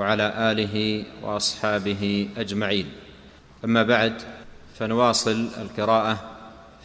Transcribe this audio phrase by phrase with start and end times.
[0.00, 2.86] وعلى آله وأصحابه أجمعين.
[3.64, 4.22] أما بعد
[4.78, 6.16] فنواصل القراءة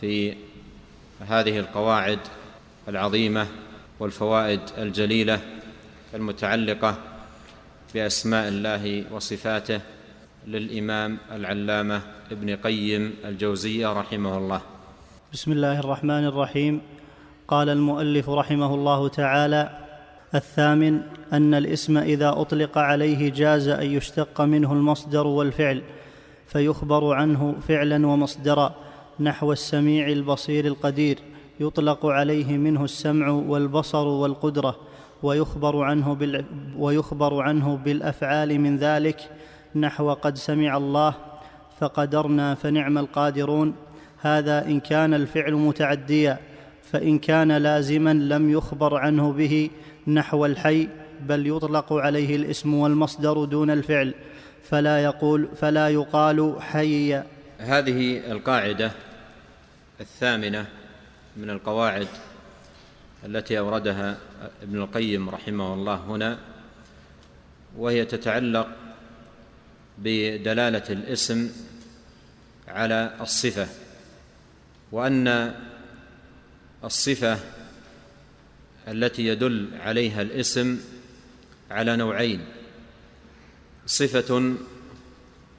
[0.01, 0.35] في
[1.27, 2.19] هذه القواعد
[2.87, 3.47] العظيمة
[3.99, 5.39] والفوائد الجليلة
[6.13, 6.97] المتعلقة
[7.93, 9.81] بأسماء الله وصفاته
[10.47, 14.61] للإمام العلامة ابن قيم الجوزية رحمه الله.
[15.33, 16.81] بسم الله الرحمن الرحيم.
[17.47, 19.84] قال المؤلف رحمه الله تعالى
[20.35, 21.01] الثامن
[21.33, 25.81] أن الاسم إذا أطلق عليه جاز أن يشتق منه المصدر والفعل
[26.47, 28.75] فيخبر عنه فعلا ومصدرا
[29.19, 31.19] نحو السميع البصير القدير
[31.59, 34.75] يطلق عليه منه السمع والبصر والقدرة
[35.23, 36.45] ويخبر عنه, بال
[36.77, 39.29] ويخبر عنه بالأفعال من ذلك
[39.75, 41.13] نحو قد سمع الله
[41.79, 43.73] فقدرنا فنعم القادرون.
[44.21, 46.39] هذا إن كان الفعل متعديا
[46.83, 49.69] فإن كان لازما لم يخبر عنه به
[50.07, 50.89] نحو الحي
[51.21, 54.13] بل يطلق عليه الاسم والمصدر دون الفعل
[54.63, 57.23] فلا يقول فلا يقال حي
[57.57, 58.91] هذه القاعدة
[60.01, 60.65] الثامنة
[61.37, 62.07] من القواعد
[63.25, 64.17] التي أوردها
[64.63, 66.37] ابن القيم رحمه الله هنا
[67.77, 68.67] وهي تتعلق
[69.97, 71.49] بدلالة الاسم
[72.67, 73.67] على الصفة
[74.91, 75.53] وأن
[76.83, 77.39] الصفة
[78.87, 80.79] التي يدل عليها الاسم
[81.71, 82.45] على نوعين
[83.85, 84.53] صفة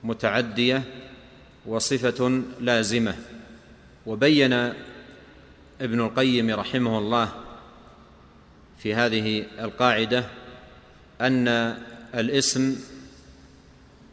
[0.05, 0.83] متعدية
[1.67, 3.17] وصفة لازمة.
[4.07, 4.53] وبين
[5.81, 7.33] ابن القيم رحمه الله
[8.79, 10.25] في هذه القاعدة
[11.21, 11.49] أن
[12.15, 12.77] الاسم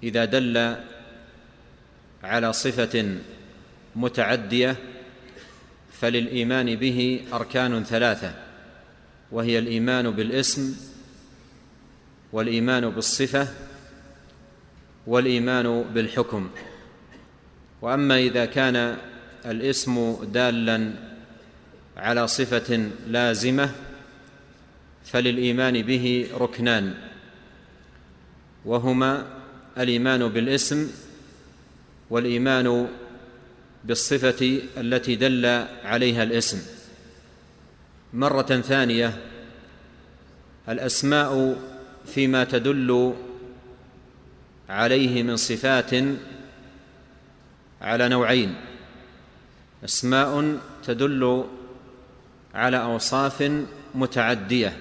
[0.04, 0.76] إذا دل
[2.24, 3.16] على صفة
[3.96, 4.76] متعدية
[6.02, 8.34] فللإيمان به أركان ثلاثة
[9.34, 10.76] وهي الإيمان بالاسم
[12.34, 13.48] والإيمان بالصفة
[15.08, 16.50] والإيمان بالحكم.
[17.82, 18.98] وأما إذا كان
[19.46, 20.94] الاسم دالا
[21.98, 23.70] على صفة لازمة
[25.06, 26.94] فللإيمان به ركنان
[28.66, 29.28] وهما
[29.78, 30.92] الإيمان بالاسم
[32.10, 32.88] والإيمان
[33.84, 35.46] بالصفة التي دل
[35.84, 36.73] عليها الاسم.
[38.14, 39.18] مرة ثانية
[40.70, 41.58] الأسماء
[42.06, 43.14] فيما تدل
[44.70, 45.92] عليه من صفات
[47.82, 48.56] على نوعين.
[49.86, 51.46] أسماء تدل
[52.56, 53.52] على أوصاف
[53.96, 54.78] متعدية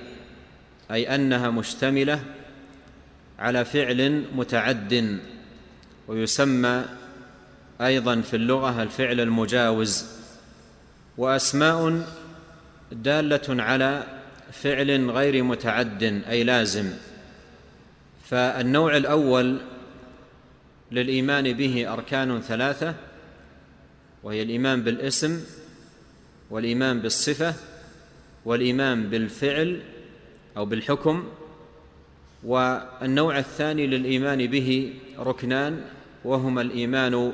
[0.90, 2.24] أي أنها مشتملة
[3.38, 5.18] على فعل متعد
[6.08, 6.84] ويسمى
[7.80, 10.06] أيضا في اللغة الفعل المجاوز.
[11.18, 12.06] وأسماء
[12.92, 14.06] دالة على
[14.52, 16.92] فعل غير متعد أي لازم.
[18.24, 19.60] فالنوع الأول
[20.92, 22.94] للإيمان به أركان ثلاثة
[24.22, 25.40] وهي الإيمان بالاسم
[26.50, 27.54] والإيمان بالصفة
[28.44, 29.80] والإيمان بالفعل
[30.56, 31.28] أو بالحكم.
[32.44, 35.84] والنوع الثاني للإيمان به ركنان
[36.24, 37.32] وهما الإيمان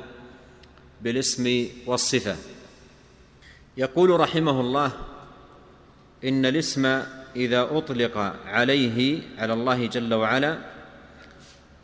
[1.01, 2.35] بالاسم والصفة.
[3.77, 4.91] يقول رحمه الله
[6.23, 7.01] إن الاسم
[7.35, 10.57] إذا أطلق عليه على الله جل وعلا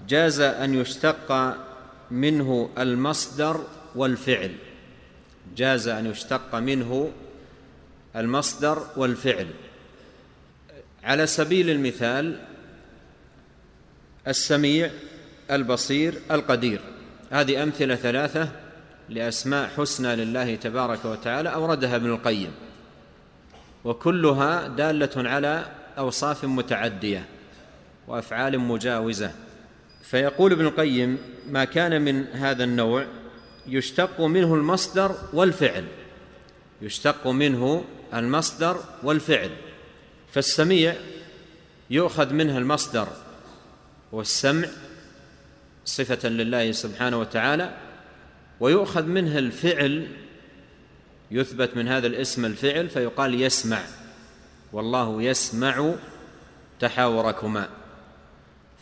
[0.07, 1.55] جاز أن يشتق
[2.11, 3.61] منه المصدر
[3.95, 4.51] والفعل.
[5.55, 7.11] جاز أن يشتق منه
[8.15, 9.47] المصدر والفعل.
[11.03, 12.39] على سبيل المثال
[14.27, 14.91] السميع
[15.51, 16.81] البصير القدير.
[17.31, 18.49] هذه أمثلة ثلاثة
[19.09, 22.51] لأسماء حسنى لله تبارك وتعالى أوردها ابن القيم.
[23.85, 25.65] وكلها دالة على
[25.97, 27.25] أوصاف متعدية
[28.07, 29.31] وأفعال مجاوزة.
[30.03, 31.17] فيقول ابن القيم
[31.49, 33.05] ما كان من هذا النوع
[33.67, 35.85] يشتق منه المصدر والفعل
[36.81, 37.83] يشتق منه
[38.13, 39.49] المصدر والفعل.
[40.31, 40.95] فالسميع
[41.89, 43.07] يؤخذ منها المصدر
[44.11, 44.67] والسمع
[45.85, 47.77] صفة لله سبحانه وتعالى
[48.59, 50.07] ويؤخذ منها الفعل
[51.31, 53.81] يثبت من هذا الاسم الفعل فيقال يسمع.
[54.73, 55.93] والله يسمع
[56.79, 57.69] تحاوركما.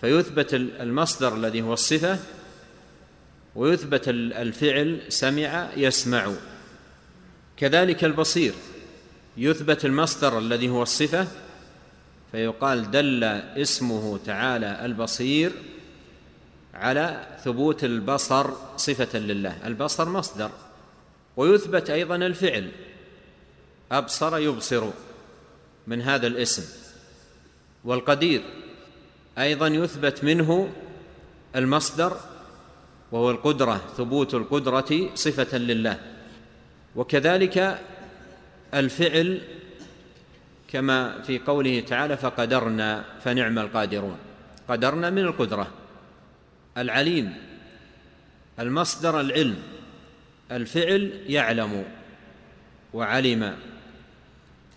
[0.02, 2.20] فيثبت المصدر الذي هو الصفة
[3.56, 6.32] ويثبت الفعل سمع يسمع.
[7.58, 8.54] كذلك البصير.
[9.38, 11.28] يثبت المصدر الذي هو الصفة
[12.32, 15.52] فيقال دل اسمه تعالى البصير
[16.74, 19.68] على ثبوت البصر صفة لله.
[19.68, 20.52] البصر مصدر.
[21.38, 22.72] ويثبت أيضا الفعل.
[23.92, 24.90] أبصر يبصر
[25.88, 26.64] من هذا الاسم.
[27.84, 28.42] والقدير
[29.38, 30.74] أيضا يثبت منه
[31.56, 32.18] المصدر
[33.12, 36.00] وهو القدرة ثبوت القدرة صفة لله.
[36.96, 37.80] وكذلك
[38.74, 39.42] الفعل
[40.68, 44.18] كما في قوله تعالى فقدرنا فنعم القادرون.
[44.68, 45.68] قدرنا من القدرة.
[46.78, 47.34] العليم
[48.60, 49.73] المصدر العلم.
[50.56, 51.86] الفعل يعلم
[52.94, 53.58] وعلم.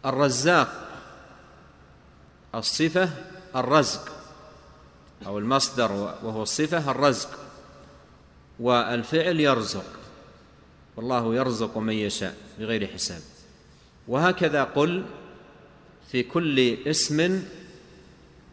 [0.06, 0.88] الرزاق
[2.54, 3.10] الصفة
[3.56, 4.12] الرزق
[5.26, 7.38] أو المصدر وهو الصفة الرزق
[8.60, 9.84] والفعل يرزق.
[10.96, 13.20] والله يرزق من يشاء بغير حساب.
[14.08, 15.04] وهكذا قل
[16.12, 17.42] في كل اسم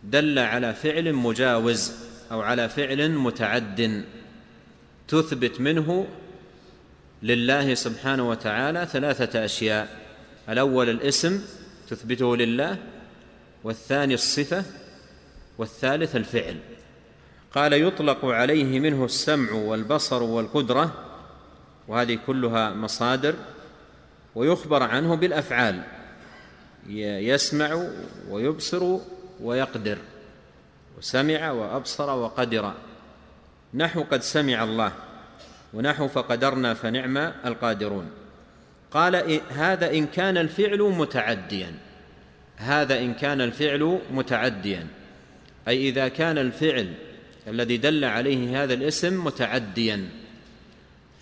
[0.03, 1.91] دل على فعل مجاوز
[2.31, 4.05] أو على فعل متعد.
[5.07, 6.07] تثبت منه
[7.23, 9.87] لله سبحانه وتعالى ثلاثة أشياء.
[10.49, 11.41] الأول الاسم
[11.89, 12.77] تثبته لله
[13.63, 14.63] والثاني الصفة
[15.57, 16.57] والثالث الفعل.
[17.55, 20.93] قال يطلق عليه منه السمع والبصر والقدرة
[21.87, 23.35] وهذه كلها مصادر
[24.35, 25.83] ويخبر عنه بالأفعال.
[26.87, 27.87] يسمع
[28.29, 28.97] ويبصر
[29.41, 29.97] ويقدر
[30.97, 32.73] وسمع وأبصر وقدر.
[33.73, 34.91] نحو قد سمع الله.
[35.73, 38.11] ونحو فقدرنا فنعم القادرون.
[38.91, 41.73] قال هذا إن كان الفعل متعديا.
[42.57, 44.87] هذا إن كان الفعل متعديا.
[45.67, 46.93] أي إذا كان الفعل
[47.47, 50.09] الذي دل عليه هذا الاسم متعديا.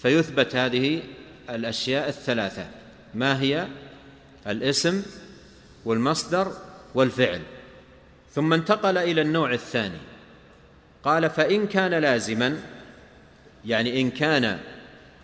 [0.01, 1.01] فيثبت هذه
[1.49, 2.67] الأشياء الثلاثة.
[3.15, 3.67] ما هي؟
[4.47, 5.03] الاسم
[5.85, 6.51] والمصدر
[6.95, 7.41] والفعل.
[8.33, 9.99] ثم انتقل إلى النوع الثاني.
[11.03, 12.57] قال فإن كان لازما
[13.65, 14.59] يعني إن كان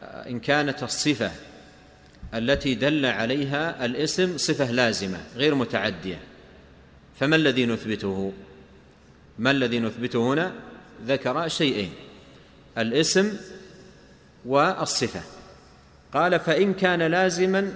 [0.04, 1.32] إن كانت الصفة
[2.34, 6.20] التي دل عليها الاسم صفة لازمة غير متعدية.
[7.20, 8.34] فما الذي نثبته؟
[9.40, 10.54] ما الذي نثبته هنا؟
[11.06, 11.92] ذكر شيئين
[12.78, 13.38] الاسم
[14.46, 15.22] والصفة.
[16.14, 17.74] قال فإن كان لازما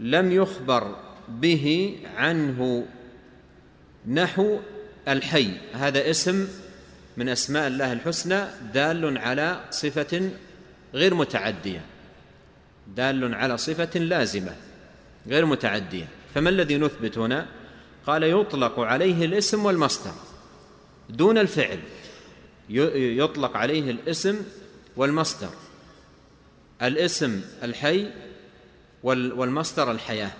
[0.00, 0.96] لم يخبر
[1.28, 2.86] به عنه
[4.06, 4.58] نحو
[5.08, 5.50] الحي.
[5.74, 6.48] هذا اسم
[7.16, 8.44] من أسماء الله الحسنى
[8.74, 10.30] دال على صفة
[10.94, 11.84] غير متعدية.
[12.96, 14.56] دال على صفة لازمة
[15.26, 16.08] غير متعدية.
[16.34, 17.46] فما الذي نثبت هنا؟
[18.06, 20.12] قال يطلق عليه الاسم والمصدر
[21.08, 21.78] دون الفعل.
[22.68, 24.42] يطلق عليه الاسم
[24.96, 25.50] والمصدر.
[26.82, 28.10] الاسم الحي
[29.02, 30.30] والمصدر الحياة.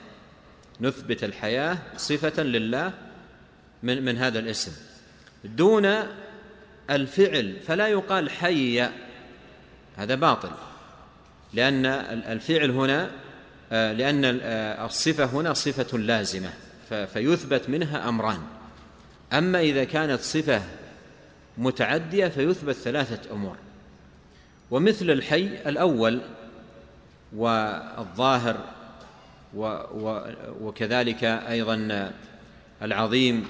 [0.80, 2.92] نثبت الحياة صفة لله
[3.82, 4.72] من من هذا الاسم.
[5.44, 5.84] دون
[6.90, 8.88] الفعل فلا يقال حي.
[9.96, 10.50] هذا باطل.
[11.54, 13.10] لأن الفعل هنا
[13.70, 14.24] لأن
[14.84, 16.50] الصفة هنا صفة لازمة
[16.88, 18.42] فيثبت منها أمران.
[19.32, 20.62] أما إذا كانت صفة
[21.58, 23.56] متعدية فيثبت ثلاثة أمور.
[24.70, 26.20] ومثل الحي الأول
[27.36, 28.56] والظاهر
[30.60, 32.10] وكذلك أيضا
[32.82, 33.44] العظيم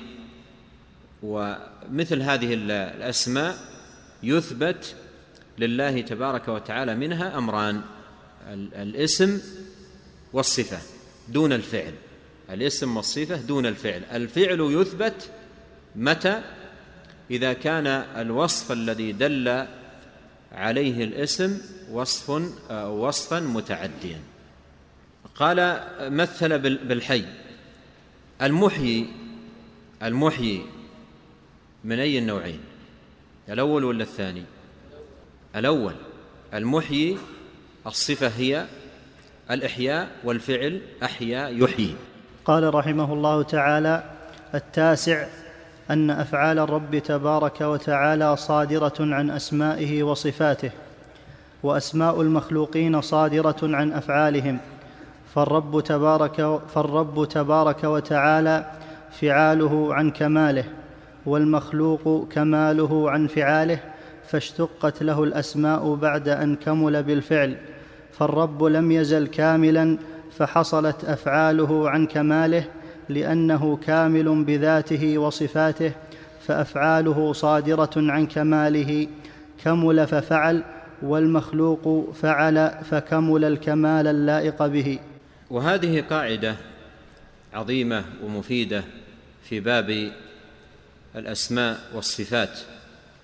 [1.22, 3.56] ومثل هذه الأسماء
[4.22, 4.96] يثبت
[5.58, 7.80] لله تبارك وتعالى منها أمران
[8.52, 9.40] الاسم
[10.32, 10.78] والصفة
[11.28, 11.92] دون الفعل.
[12.50, 14.04] الاسم والصفة دون الفعل.
[14.12, 15.30] الفعل يثبت
[15.96, 16.42] متى؟
[17.30, 19.66] إذا كان الوصف الذي دل
[20.52, 21.60] عليه الاسم
[21.90, 22.30] وصف
[22.70, 24.20] وصفا متعديا.
[25.34, 27.24] قال مثل بالحي.
[28.42, 29.06] المحيي
[30.02, 30.62] المحيي
[31.84, 32.60] من أي النوعين؟
[33.48, 34.44] الأول ولا الثاني؟
[35.56, 35.94] الأول
[36.54, 37.18] المحيي
[37.86, 38.66] الصفة هي
[39.50, 41.94] الإحياء والفعل أحيا يحيي.
[42.44, 44.04] قال رحمه الله تعالى
[44.54, 45.26] التاسع
[45.90, 50.70] أن أفعال الرب تبارك وتعالى صادرة عن أسمائه وصفاته
[51.62, 54.58] وأسماء المخلوقين صادرة عن أفعالهم.
[55.34, 58.70] فالرب تبارك فالرب تبارك وتعالى
[59.20, 60.64] فعاله عن كماله.
[61.26, 63.78] والمخلوق كماله عن فعاله
[64.28, 67.56] فاشتقت له الأسماء بعد أن كمل بالفعل
[68.12, 69.98] فالرب لم يزل كاملا
[70.38, 72.64] فحصلت أفعاله عن كماله
[73.08, 75.92] لأنه كامل بذاته وصفاته
[76.46, 79.06] فأفعاله صادرة عن كماله
[79.64, 80.62] كمل ففعل
[81.02, 84.98] والمخلوق فعل فكمل الكمال اللائق به.
[85.50, 86.56] وهذه قاعدة
[87.54, 88.84] عظيمة ومفيدة
[89.42, 90.12] في باب
[91.16, 92.58] الأسماء والصفات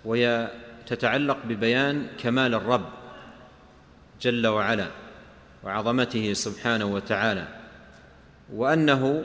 [0.04, 0.50] وهي
[0.86, 2.88] تتعلق ببيان كمال الرب
[4.22, 4.86] جل وعلا
[5.64, 7.48] وعظمته سبحانه وتعالى
[8.52, 9.24] وأنه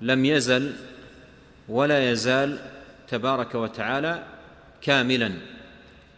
[0.00, 0.72] لم يزل
[1.68, 2.58] ولا يزال
[3.08, 4.22] تبارك وتعالى
[4.82, 5.32] كاملا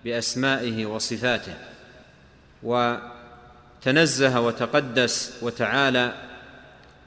[0.04, 1.54] بأسمائه وصفاته
[2.62, 6.14] وتنزه وتقدس وتعالى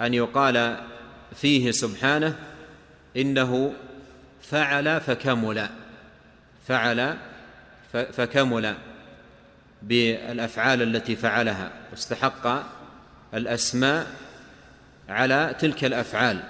[0.01, 0.77] أن يقال
[1.35, 2.35] فيه سبحانه
[3.17, 3.73] إنه
[4.49, 5.69] فعل فكمل.
[6.67, 7.17] فعل
[7.91, 8.75] فكمل
[9.81, 11.71] بالأفعال التي فعلها.
[11.91, 12.63] واستحق
[13.33, 14.07] الأسماء
[15.09, 16.43] على تلك الأفعال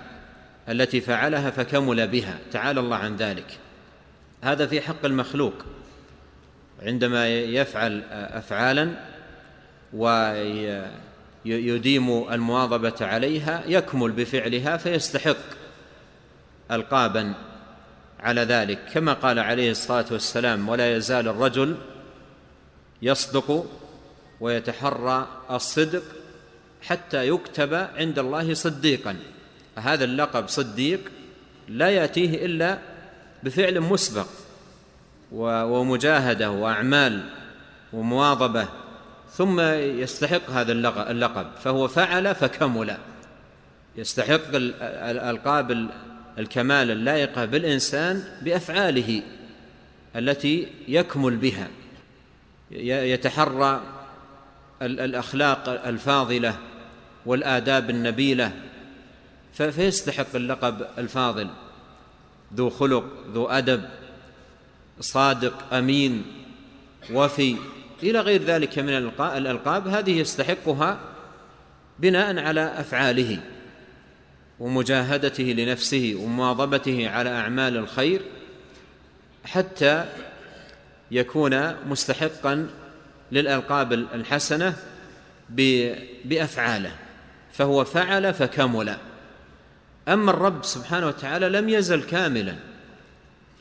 [0.70, 2.38] التي فعلها فكمل بها.
[2.52, 3.60] تعالى الله عن ذلك.
[4.44, 5.54] هذا في حق المخلوق.
[6.82, 8.92] عندما يفعل افعالا
[11.46, 15.38] ويديم المواظبة عليها يكمل بفعلها فيستحق
[16.72, 17.34] القابا.
[18.26, 18.80] على ذلك.
[18.94, 21.76] كما قال عليه الصلاة والسلام ولا يزال الرجل
[23.02, 23.66] يصدق
[24.40, 26.04] ويتحرى الصدق
[26.82, 29.16] حتى يكتب عند الله صديقا.
[29.76, 31.00] هذا اللقب صديق
[31.68, 32.78] لا يأتيه إلا
[33.44, 34.28] بفعل مسبق
[35.32, 37.30] ومجاهدة وأعمال
[37.94, 38.68] ومواظبة
[39.32, 39.60] ثم
[40.02, 40.72] يستحق هذا
[41.12, 41.48] اللقب.
[41.64, 42.98] فهو فعل فكمل.
[43.96, 45.90] يستحق القاب
[46.38, 49.22] الكمال اللائقه بالإنسان بأفعاله
[50.16, 51.68] التي يكمل بها.
[52.72, 53.82] يتحرى
[54.82, 56.58] الأخلاق الفاضلة
[57.26, 58.52] والآداب النبيلة
[59.54, 61.50] فيستحق اللقب الفاضل.
[62.54, 63.84] ذو خلق ذو أدب
[65.00, 66.24] صادق أمين
[67.12, 67.56] وفي
[68.04, 71.00] إلى غير ذلك من الألقاب هذه يستحقها
[72.00, 73.40] بناء على أفعاله.
[74.60, 78.22] ومجاهدته لنفسه ومواظبته على أعمال الخير
[79.46, 80.06] حتى
[81.12, 82.68] يكون مستحقا
[83.32, 84.74] للألقاب الحسنة
[86.26, 86.92] بأفعاله.
[87.54, 88.96] فهو فعل فكمل.
[90.08, 92.56] أما الرب سبحانه وتعالى لم يزل كاملا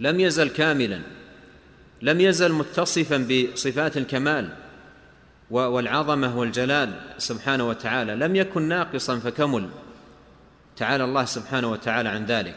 [0.01, 1.01] لم يزل كاملا
[2.03, 4.49] لم يزل متصفا بصفات الكمال
[5.51, 9.69] والعظمة والجلال سبحانه وتعالى لم يكن ناقصا فكمل.
[10.77, 12.57] تعالى الله سبحانه وتعالى عن ذلك.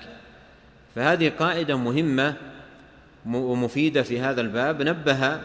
[0.95, 2.33] فهذه قاعدة مهمة
[3.25, 4.81] ومفيدة في هذا الباب.
[4.81, 5.41] نبه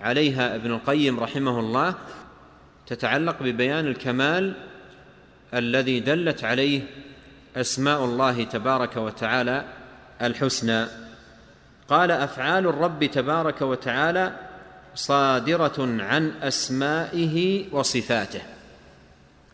[0.00, 1.94] عليها ابن القيم رحمه الله
[2.86, 4.54] تتعلق ببيان الكمال
[5.54, 6.82] الذي دلت عليه
[7.56, 9.64] أسماء الله تبارك وتعالى
[10.22, 10.86] الحسنى.
[11.88, 14.32] قال أفعال الرب تبارك وتعالى
[14.94, 18.42] صادرة عن أسمائه وصفاته.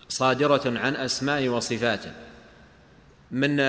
[0.09, 2.11] صادرة عن أسمائه وصفاته.
[3.35, 3.61] من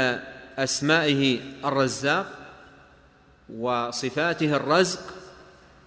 [0.57, 2.31] أسمائه الرزاق
[3.57, 5.00] وصفاته الرزق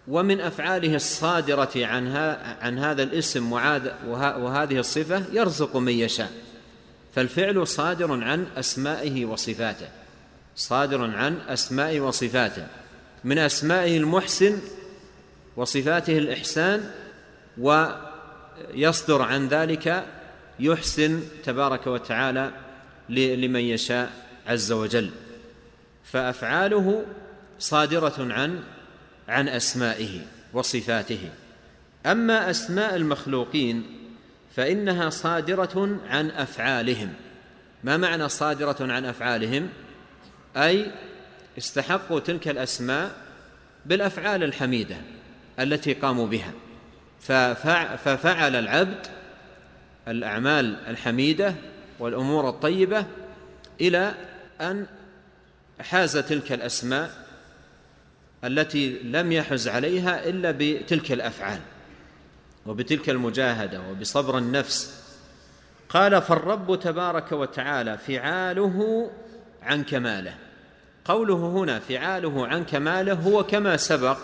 [0.09, 2.17] ومن أفعاله الصادرة عن,
[2.61, 6.33] عن هذا الاسم وهذه الصفة يرزق من يشاء.
[7.15, 9.89] فالفعل صادر عن أسمائه وصفاته.
[10.57, 12.67] صادر عن اسمائه وصفاته.
[13.25, 14.59] من أسمائه المحسن
[15.57, 16.91] وصفاته الإحسان
[17.59, 20.05] ويصدر عن ذلك
[20.61, 22.51] يحسن تبارك وتعالى
[23.09, 24.13] لمن يشاء
[24.47, 25.11] عز وجل.
[26.05, 27.05] فأفعاله
[27.59, 28.63] صادرة عن
[29.29, 30.21] عن أسمائه
[30.53, 31.31] وصفاته.
[32.07, 33.87] أما أسماء المخلوقين
[34.57, 37.13] فإنها صادرة عن أفعالهم.
[37.85, 39.69] ما معنى صادرة عن أفعالهم؟
[40.57, 40.91] أي
[41.59, 43.11] استحقوا تلك الأسماء
[43.87, 44.97] بالأفعال الحميدة
[45.61, 46.53] التي قاموا بها.
[48.05, 49.07] ففعل العبد
[50.09, 51.55] الأعمال الحميدة
[52.01, 53.07] والأمور الطيبة
[53.81, 54.15] إلى
[54.61, 54.87] أن
[55.81, 57.11] حاز تلك الأسماء
[58.45, 61.61] التي لم يحز عليها إلا بتلك الأفعال
[62.67, 65.05] وبتلك المجاهدة وبصبر النفس.
[65.89, 69.11] قال فالرب تبارك وتعالى فعاله
[69.63, 70.35] عن كماله.
[71.05, 74.19] قوله هنا فعاله عن كماله هو كما سبق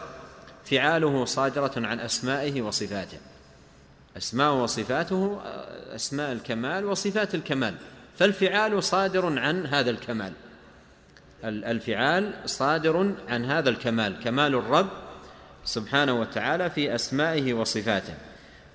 [0.64, 3.18] فعاله صادرة عن أسمائه وصفاته.
[4.16, 5.40] أسماء وصفاته
[5.94, 7.74] أسماء الكمال وصفات الكمال.
[8.18, 10.32] فالفعال صادر عن هذا الكمال.
[11.44, 14.20] الفعال صادر عن هذا الكمال.
[14.24, 14.88] كمال الرب
[15.64, 18.14] سبحانه وتعالى في أسمائه وصفاته.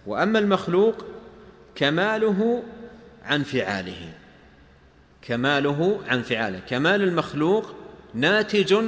[0.06, 1.06] وأما المخلوق
[1.76, 2.64] كماله
[3.26, 4.14] عن فعاله.
[5.22, 6.60] كماله عن فعاله.
[6.60, 7.76] كمال المخلوق
[8.14, 8.84] ناتج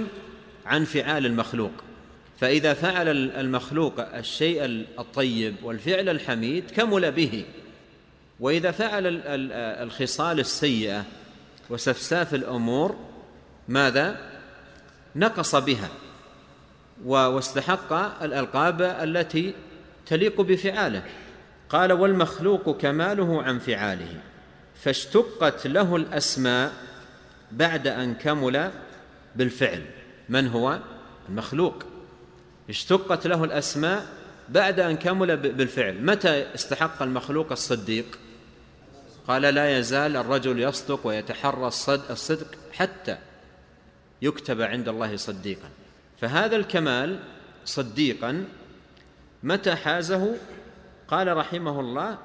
[0.65, 1.72] عن فعال المخلوق.
[2.41, 3.07] فإذا فعل
[3.39, 4.65] المخلوق الشيء
[5.00, 7.45] الطيب والفعل الحميد كمل به.
[8.39, 9.21] وإذا فعل
[9.83, 11.03] الخصال السيئة
[11.69, 12.95] وسفساف الأمور
[13.67, 14.17] ماذا؟
[15.15, 15.89] نقص بها
[17.05, 17.93] واستحق
[18.24, 19.53] الألقاب التي
[20.05, 21.03] تليق بفعاله.
[21.69, 24.19] قال والمخلوق كماله عن فعاله.
[24.83, 26.74] فاشتقت له الأسماء
[27.51, 28.71] بعد أن كمل
[29.36, 29.86] بالفعل.
[30.29, 30.79] من هو؟
[31.29, 31.90] المخلوق.
[32.71, 34.05] اشتقت له الأسماء
[34.49, 36.05] بعد أن كمل بالفعل.
[36.05, 38.19] متى استحق المخلوق الصديق؟
[39.27, 43.17] قال لا يزال الرجل يصدق ويتحرى الصدق حتى
[44.21, 45.69] يكتب عند الله صديقا.
[46.21, 47.19] فهذا الكمال
[47.65, 48.45] صديقا
[49.43, 50.35] متى حازه؟
[51.07, 52.17] قال رحمه الله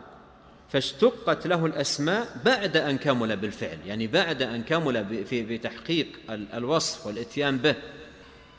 [0.73, 3.79] فاشتقت له الأسماء بعد أن كمل بالفعل.
[3.87, 7.75] يعني بعد أن كمل في بتحقيق الوصف والإتيان به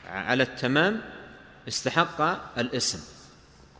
[0.06, 1.00] على التمام
[1.68, 2.20] استحق
[2.58, 3.00] الاسم.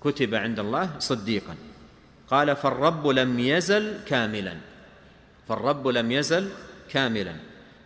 [0.04, 1.56] كتب عند الله صديقا.
[2.30, 4.56] قال فالرب لم يزل كاملا.
[5.48, 6.50] فالرب لم يزل
[6.90, 7.34] كاملا.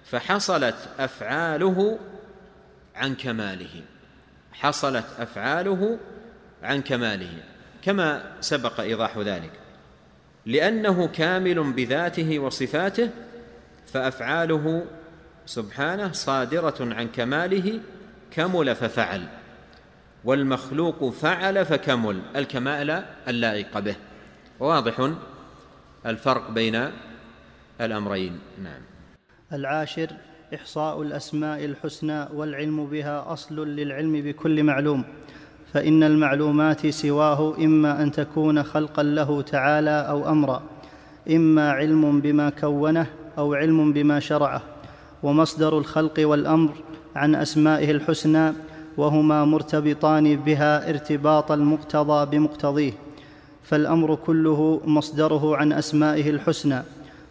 [0.04, 1.98] فحصلت أفعاله
[2.94, 3.82] عن كماله.
[4.52, 5.98] حصلت أفعاله
[6.62, 7.42] عن كماله.
[7.82, 9.52] كما سبق إيضاح ذلك.
[10.46, 13.10] لأنه كامل بذاته وصفاته
[13.92, 14.86] فأفعاله
[15.46, 17.80] سبحانه صادرة عن كماله
[18.30, 19.41] كمل ففعل.
[20.24, 23.96] والمخلوق فعل فكمل الكمال اللائق به.
[24.60, 25.10] واضح؟
[26.06, 26.90] الفرق بين
[27.80, 28.38] الأمرين.
[28.62, 28.80] نعم.
[29.52, 30.08] العاشر
[30.54, 35.04] إحصاء الأسماء الحسنى والعلم بها أصل للعلم بكل معلوم.
[35.72, 40.62] فإن المعلومات سواه إما أن تكون خلقا له تعالى أو أمرا
[41.30, 43.06] إما علم بما كونه
[43.38, 44.62] أو علم بما شرعه.
[45.22, 46.74] ومصدر الخلق والأمر
[47.16, 48.52] عن أسمائه الحسنى
[48.96, 52.92] وهما مرتبطان بها ارتباط المقتضى بمقتضيه
[53.62, 56.82] فالأمر كله مصدره عن أسمائه الحسنى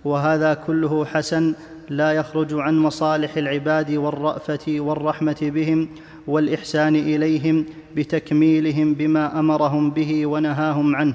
[0.06, 1.54] وهذا كله حسن
[1.90, 5.90] لا يخرج عن مصالح العباد والرأفة والرحمة بهم
[6.28, 11.14] والإحسان إليهم بتكميلهم بما أمرهم به ونهاهم عنه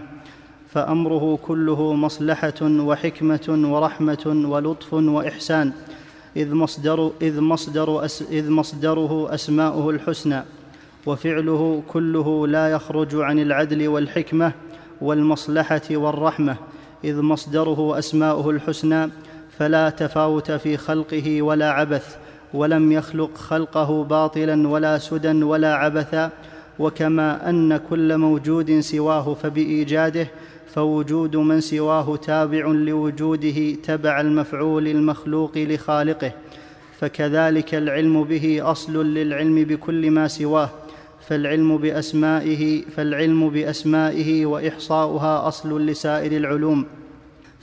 [0.69, 5.73] فأمره كله مصلحة وحكمة ورحمة ولطف وإحسان
[6.37, 10.43] إذ, مصدر إذ, مصدر أس إذ مصدره أسماؤه الحسنى
[11.07, 14.53] وفعله كله لا يخرج عن العدل والحكمة
[15.01, 16.57] والمصلحة والرحمة
[17.05, 19.11] إذ مصدره أسماؤه الحسنى
[19.59, 22.17] فلا تفاوت في خلقه ولا عبث
[22.55, 26.31] ولم يخلق خلقه باطلا ولا سدى ولا عبثا
[26.79, 30.29] وكما أن كل موجود سواه فبإيجاده
[30.77, 36.33] فوجود من سواه تابع لوجوده تبع المفعول المخلوق لخالقه
[36.99, 40.71] فكذلك العلم به أصل للعلم بكل ما سواه
[41.29, 46.87] فالعلم بأسمائه فالعلم بأسمائه وإحصاؤها أصل لسائر العلوم.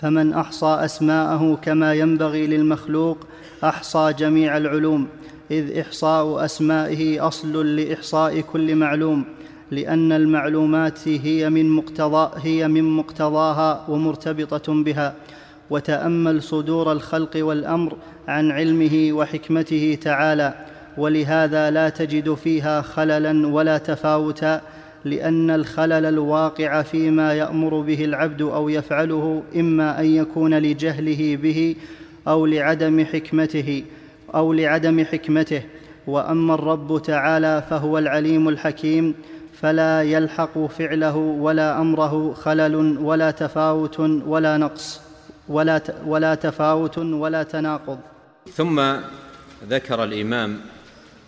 [0.02, 3.17] فمن أحصى أسماءه كما ينبغي للمخلوق
[3.63, 5.08] أحصى جميع العلوم
[5.52, 9.26] إذ إحصاء أسمائه أصل لإحصاء كل معلوم.
[9.73, 15.15] لأن المعلومات هي من مقتضى هي من مقتضاها ومرتبطة بها.
[15.69, 20.53] وتأمل صدور الخلق والأمر عن علمه وحكمته تعالى.
[20.97, 24.62] ولهذا لا تجد فيها خللا ولا تفاوتا
[25.05, 31.75] لأن الخلل الواقع فيما يأمر به العبد أو يفعله إما أن يكون لجهله به
[32.27, 33.83] أو لعدم حكمته
[34.36, 35.62] أو لعدم حكمته.
[36.07, 39.13] وأما الرب تعالى فهو العليم الحكيم
[39.63, 45.02] فلا يلحق فعله ولا أمره خلل ولا تفاوت ولا نقص
[45.47, 47.99] ولا ولا تفاوت ولا تناقض.
[48.54, 48.95] ثم
[49.69, 50.60] ذكر الإمام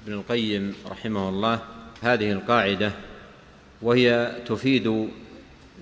[0.03, 1.59] ابن القيم رحمه الله
[2.01, 2.91] هذه القاعدة
[3.81, 5.09] وهي تفيد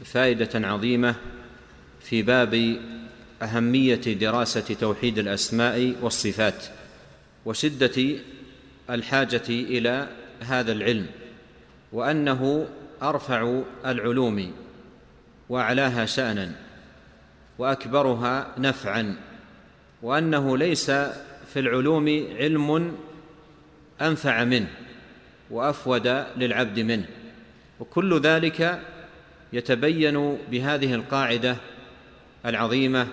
[0.05, 1.15] فائدة عظيمة
[2.01, 2.77] في باب
[3.41, 6.65] أهمية دراسة توحيد الأسماء والصفات
[7.45, 8.15] وشدة
[8.89, 10.07] الحاجة إلى
[10.39, 11.22] هذا العلم.
[11.93, 12.67] وأنه
[13.03, 14.53] أرفع العلوم
[15.49, 16.51] وأعلاها شأنا
[17.57, 19.15] وأكبرها نفعا
[20.01, 20.91] وأنه ليس
[21.53, 22.97] في العلوم علم
[24.01, 24.67] أنفع منه
[25.49, 27.05] وأفود للعبد منه
[27.79, 28.79] وكل ذلك
[29.53, 31.55] يتبين بهذه القاعدة
[32.45, 33.07] العظيمة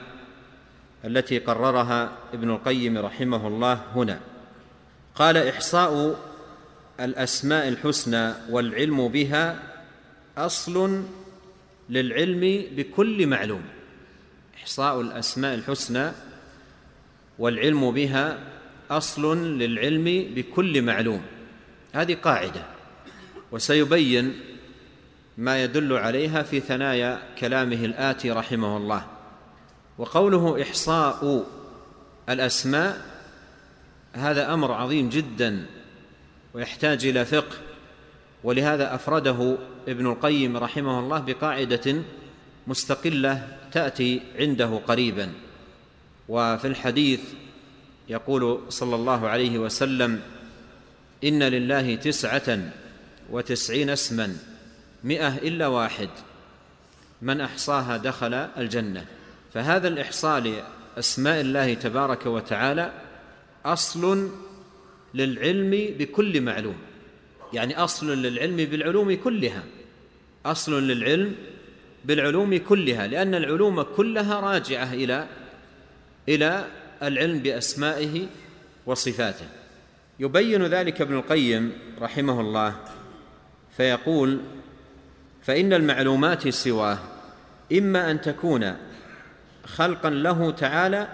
[1.05, 4.21] التي قررها ابن القيم رحمه الله هنا.
[5.15, 6.17] قال إحصاء
[7.01, 9.63] الأسماء الحسنى والعلم بها
[10.39, 11.03] أصل
[11.91, 13.63] للعلم بكل معلوم.
[14.57, 16.13] إحصاء الأسماء الحسنى
[17.39, 18.39] والعلم بها
[18.91, 21.23] أصل للعلم بكل معلوم.
[21.93, 22.65] هذه قاعدة.
[23.53, 24.41] وسيبين
[25.39, 29.07] ما يدل عليها في ثنايا كلامه الآتي رحمه الله.
[29.99, 31.47] وقوله إحصاء
[32.29, 33.07] الأسماء
[34.13, 35.67] هذا أمر عظيم جدا.
[36.55, 37.57] ويحتاج إلى فقه.
[38.45, 39.57] ولهذا أفرده
[39.89, 42.03] ابن القيم رحمه الله بقاعدة
[42.67, 45.33] مستقلة تأتي عنده قريبا.
[46.29, 47.21] وفي الحديث
[48.09, 50.21] يقول صلى الله عليه وسلم
[51.25, 52.59] إن لله تسعة
[53.31, 54.37] وتسعين اسما
[55.05, 56.09] مئة إلا واحد.
[57.23, 59.07] من أحصاها دخل الجنة.
[59.55, 60.65] فهذا الإحصاء
[60.97, 62.93] لأسماء الله تبارك وتعالى
[63.65, 64.31] أصل
[65.15, 66.77] للعلم بكل معلوم.
[67.53, 69.63] يعني أصل للعلم بالعلوم كلها.
[70.47, 71.35] أصل للعلم
[72.05, 75.27] بالعلوم كلها لأن العلوم كلها راجعة إلى
[76.29, 76.67] إلى
[77.03, 78.27] العلم بأسمائه
[78.87, 79.47] وصفاته.
[80.21, 82.77] يبين ذلك ابن القيم رحمه الله
[83.77, 84.41] فيقول
[85.43, 86.99] فإن المعلومات سواه
[87.73, 88.77] إما أن تكون
[89.67, 91.09] خلقا له تعالى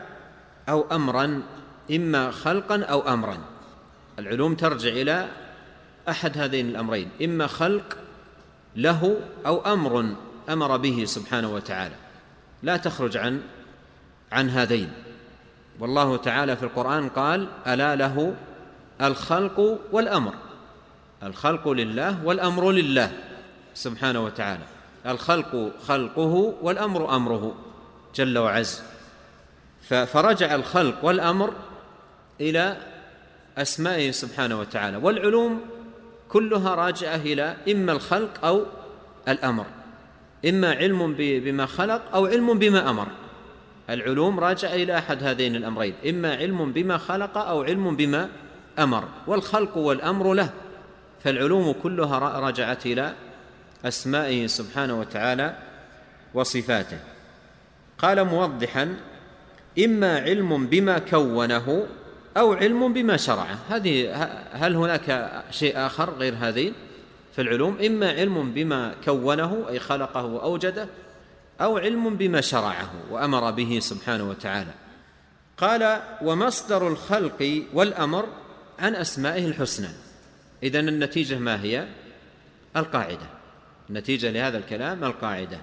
[0.69, 1.43] أو أمرا
[1.91, 3.39] إما خلقا أو أمرا.
[4.19, 5.29] العلوم ترجع إلى
[6.09, 7.97] أحد هذين الأمرين إما خلق
[8.77, 10.15] له أو أمر
[10.49, 11.95] أمر به سبحانه وتعالى.
[12.63, 13.43] لا تخرج عن
[14.33, 14.93] عن هذين.
[15.81, 18.35] والله تعالى في القرآن قال ألا له
[19.01, 20.35] الخلق والأمر.
[21.23, 23.13] الخلق لله والأمر لله
[23.75, 24.65] سبحانه وتعالى.
[25.07, 27.55] الخلق خلقه والأمر أمره
[28.15, 28.83] جل وعز.
[29.89, 31.53] فرجع الخلق والأمر
[32.41, 32.77] إلى
[33.59, 34.97] أسمائه سبحانه وتعالى.
[34.97, 35.61] والعلوم
[36.29, 38.67] كلها راجعة إلى إما الخلق أو
[39.29, 39.67] الأمر.
[40.49, 43.09] إما علم بما خلق أو علم بما أمر.
[43.91, 45.95] العلوم راجعة إلى أحد هذين الأمرين.
[46.09, 48.29] إما علم بما خلق أو علم بما
[48.79, 49.05] أمر.
[49.27, 50.51] والخلق والأمر له.
[51.25, 53.15] فالعلوم كلها رجعت إلى
[53.85, 55.59] أسمائه سبحانه وتعالى
[56.35, 56.99] وصفاته.
[57.99, 58.97] قال موضحا
[59.85, 61.87] إما علم بما كونه
[62.37, 64.15] أو علم بما شرعه هذه
[64.53, 66.73] هل هناك شيء آخر غير هذين
[67.33, 70.89] في العلوم؟ إما علم بما كونه أي خلقه وأوجده
[71.61, 74.75] أو علم بما شرعه وأمر به سبحانه وتعالى.
[75.59, 78.27] قال ومصدر الخلق والأمر
[78.79, 79.89] عن أسمائه الحسنى.
[80.63, 81.87] إذن النتيجة ما هي؟
[82.77, 83.27] القاعدة.
[83.91, 85.59] النتيجة لهذا الكلام القاعدة.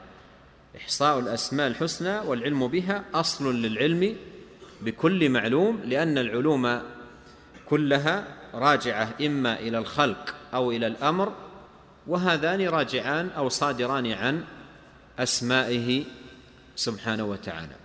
[0.77, 4.15] إحصاء الأسماء الحسنى والعلم بها أصل للعلم
[4.83, 6.81] بكل معلوم لأن العلوم
[7.65, 11.33] كلها راجعة إما إلى الخلق أو إلى الأمر
[12.07, 14.43] وهذان راجعان أو صادران عن
[15.19, 16.03] أسمائه
[16.75, 17.75] سبحانه وتعالى.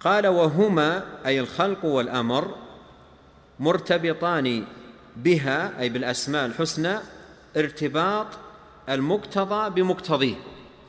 [0.00, 2.54] قال وهما أي الخلق والأمر
[3.60, 4.64] مرتبطان
[5.16, 6.98] بها أي بالأسماء الحسنى
[7.56, 8.26] ارتباط
[8.88, 10.34] المقتضى بمقتضيه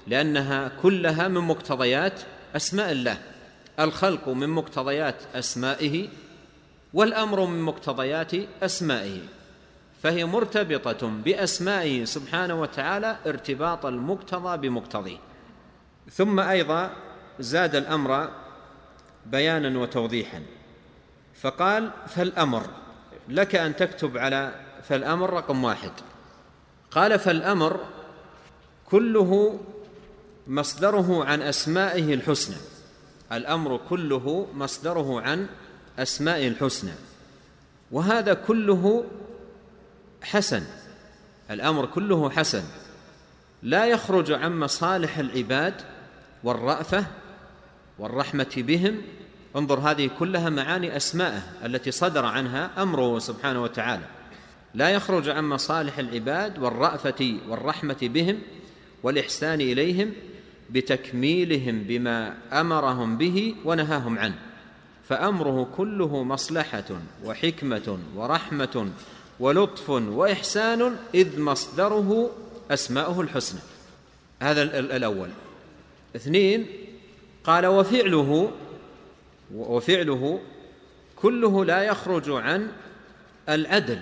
[0.07, 2.19] لأنها كلها من مقتضيات
[2.55, 3.17] أسماء الله.
[3.79, 6.07] الخلق من مقتضيات أسمائه
[6.93, 8.31] والأمر من مقتضيات
[8.63, 9.19] أسمائه
[10.03, 15.17] فهي مرتبطة بأسمائه سبحانه وتعالى ارتباط المقتضى بمقتضيه.
[16.11, 16.91] ثم أيضا
[17.39, 18.29] زاد الأمر
[19.25, 20.41] بيانا وتوضيحا
[21.41, 22.63] فقال فالأمر
[23.29, 25.91] لك أن تكتب على فالأمر رقم واحد.
[26.91, 27.79] قال فالأمر
[28.85, 29.59] كله
[30.47, 32.74] مصدره عن أسمائه الحسنى
[33.35, 35.47] الأمر كله مصدره عن
[35.99, 36.93] أسمائه الحسنى
[37.91, 39.05] وهذا كله
[40.23, 40.63] حسن
[41.51, 42.63] الأمر كله حسن
[43.63, 45.73] لا يخرج عن مصالح العباد
[46.43, 47.05] والرأفة
[47.99, 49.01] والرحمة بهم.
[49.55, 54.03] انظر هذه كلها معاني أسماءه التي صدر عنها أمره سبحانه وتعالى.
[54.73, 58.39] لا يخرج عن مصالح العباد والرأفة والرحمة بهم
[59.03, 60.13] والإحسان إليهم.
[60.69, 64.39] بتكميلهم بما أمرهم به ونهاهم عنه.
[65.09, 66.89] فأمره كله مصلحة
[67.25, 68.89] وحكمة ورحمة
[69.39, 72.31] ولطف وإحسان إذ مصدره
[72.71, 73.59] أسماؤه الحسنى.
[74.41, 75.29] هذا الأول.
[76.15, 76.65] اثنين
[77.43, 78.51] قال وفعله
[79.55, 80.39] وفعله
[81.15, 82.71] كله لا يخرج عن
[83.49, 83.99] العدل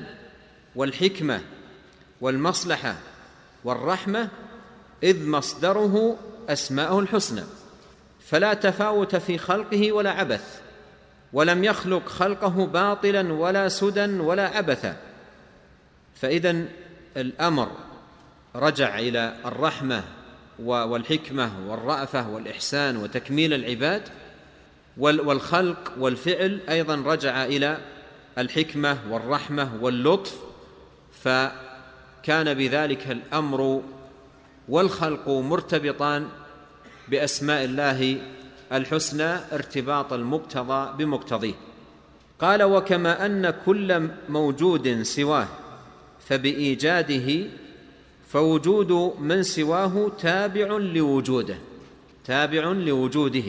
[0.76, 1.42] والحكمة
[2.22, 2.96] والمصلحة
[3.64, 4.30] والرحمة
[5.04, 6.18] إذ مصدره
[6.50, 7.42] أسماءه الحسنى
[8.28, 10.62] فلا تفاوت في خلقه ولا عبث
[11.34, 14.98] ولم يخلق خلقه باطلا ولا سدى ولا عبثا.
[16.16, 16.66] فاذا
[17.18, 17.72] الأمر
[18.56, 20.04] رجع إلى الرحمة
[20.60, 24.02] والحكمة والرأفة والإحسان وتكميل العباد
[24.98, 27.78] والخلق والفعل أيضا رجع إلى
[28.38, 30.36] الحكمة والرحمة واللطف.
[32.24, 33.84] كان بذلك الأمر
[34.70, 36.28] والخلق مرتبطان
[37.08, 38.22] بأسماء الله
[38.72, 41.54] الحسنى ارتباط المقتضى بمقتضيه.
[42.40, 45.48] قال وكما أن كل موجود سواه
[46.28, 47.48] فبإيجاده
[48.30, 51.58] فوجود من سواه تابع لوجوده
[52.26, 53.44] تابع لوجوده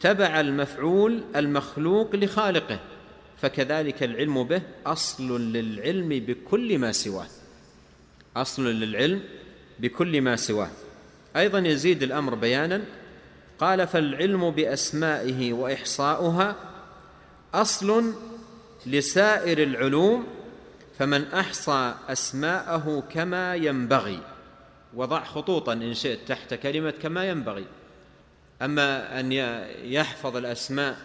[0.00, 2.80] تبع المفعول المخلوق لخالقه
[3.36, 7.26] فكذلك العلم به أصل للعلم بكل ما سواه.
[8.36, 9.20] أصل للعلم
[9.78, 10.70] بكل ما سواه.
[11.36, 12.82] أيضا يزيد الأمر بيانا
[13.58, 16.56] قال فالعلم بأسمائه وإحصاؤها
[17.54, 18.12] أصل
[18.86, 20.26] لسائر العلوم
[20.98, 24.20] فمن أحصى أسماءه كما ينبغي.
[24.94, 27.64] وضع خطوطا إن شئت تحت كلمة كما ينبغي
[28.62, 29.32] أما أن
[29.82, 30.96] يحفظ الأسماء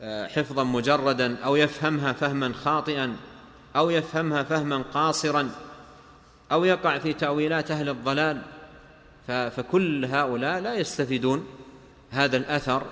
[0.00, 3.16] آه، حفظا مجردا أو يفهمها فهما خاطئا
[3.76, 5.50] أو يفهمها فهما قاصرا
[6.52, 8.42] أو يقع في تأويلات أهل الضلال
[9.26, 11.46] فكل هؤلاء لا يستفيدون
[12.10, 12.82] هذا الأثر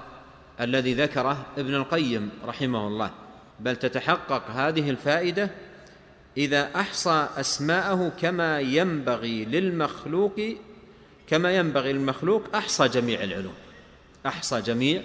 [0.60, 3.10] الذي ذكره ابن القيم رحمه الله.
[3.60, 5.50] بل تتحقق هذه الفائدة
[6.36, 10.40] إذا أحصى أسماءه كما ينبغي للمخلوق
[11.26, 13.54] كما ينبغي للمخلوق أحصى جميع العلوم
[14.26, 15.02] أحصى جميع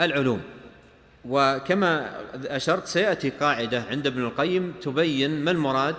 [0.00, 0.42] العلوم.
[1.24, 5.96] وكما أشرت سيأتي قاعدة عند ابن القيم تبين ما المراد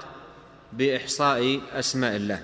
[0.74, 2.40] بإحصاء أسماء الله.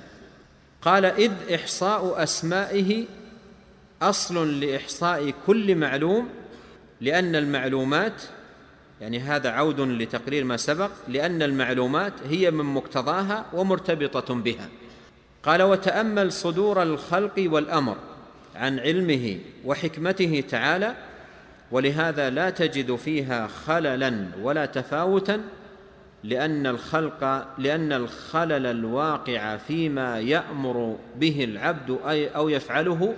[0.82, 3.06] قال إذ إحصاء أسمائه
[4.02, 6.30] أصل لإحصاء كل معلوم
[7.02, 8.22] لأن المعلومات
[9.02, 14.70] يعني هذا عود لتقرير ما سبق لأن المعلومات هي من مقتضاها ومرتبطة بها.
[15.44, 17.98] قال وتأمل صدور الخلق والأمر
[18.56, 20.96] عن علمه وحكمته تعالى
[21.72, 25.42] ولهذا لا تجد فيها خللا ولا تفاوتا
[26.24, 33.16] لأن الخلق لأن الخلل الواقع فيما يأمر به العبد أي أو يفعله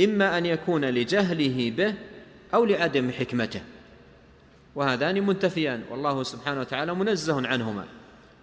[0.00, 1.94] إما أن يكون لجهله به
[2.54, 3.60] أو لعدم حكمته.
[4.74, 7.84] وهذان منتفيان والله سبحانه وتعالى منزه عنهما.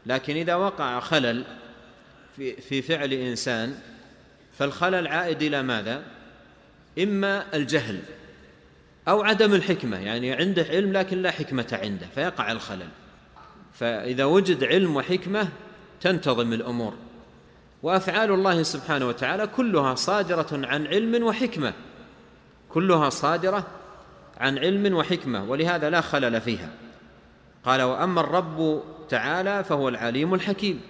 [0.06, 1.44] لكن إذا وقع خلل
[2.36, 3.76] في, في فعل إنسان
[4.60, 6.04] فالخلل عائد إلى ماذا؟
[7.00, 8.00] إما الجهل
[9.08, 12.88] أو عدم الحكمة يعني عنده علم لكن لا حكمة عنده فيقع الخلل.
[13.80, 15.48] فإذا وجد علم وحكمة
[16.02, 16.94] تنتظم الأمور.
[17.84, 21.74] وأفعال الله سبحانه وتعالى كلها صادرة عن علم وحكمة.
[22.70, 23.68] كلها صادرة
[24.38, 26.70] عن علم وحكمة ولهذا لا خلل فيها.
[27.66, 30.82] قال وأما الرب تعالى فهو العليم الحكيم.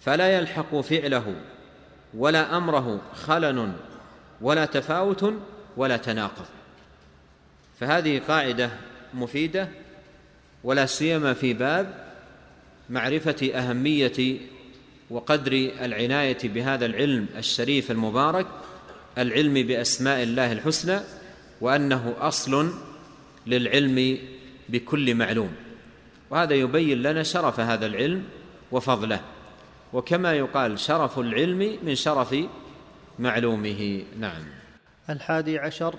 [0.00, 1.34] فلا يلحق فعله
[2.14, 3.72] ولا أمره خلل
[4.40, 5.34] ولا تفاوت
[5.76, 6.46] ولا تناقض.
[7.80, 8.70] فهذه قاعدة
[9.14, 9.68] مفيدة
[10.66, 11.94] ولا سيما في باب
[12.90, 14.38] معرفة أهمية
[15.10, 18.46] وقدر العناية بهذا العلم الشريف المبارك
[19.18, 21.00] العلم بأسماء الله الحسنى
[21.60, 22.72] وأنه أصل
[23.46, 24.18] للعلم
[24.68, 25.52] بكل معلوم.
[26.30, 28.24] وهذا يبين لنا شرف هذا العلم
[28.72, 29.20] وفضله.
[29.92, 32.36] وكما يقال شرف العلم من شرف
[33.18, 34.02] معلومه.
[34.20, 34.42] نعم.
[35.10, 35.94] الحادي عشر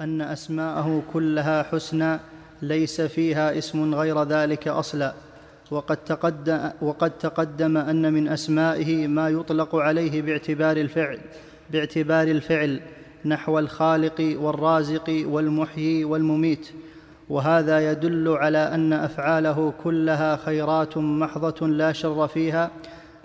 [0.00, 2.20] أن أسماءه كلها حسنى
[2.62, 5.14] ليس فيها اسم غير ذلك أصلا.
[5.70, 11.18] وقد تقدم, وقد تقدم أن من أسمائه ما يطلق عليه باعتبار الفعل
[11.70, 12.80] باعتبار الفعل
[13.24, 16.68] نحو الخالق والرازق والمحيي والمميت.
[17.28, 22.70] وهذا يدل على أن أفعاله كلها خيرات محضة لا شر فيها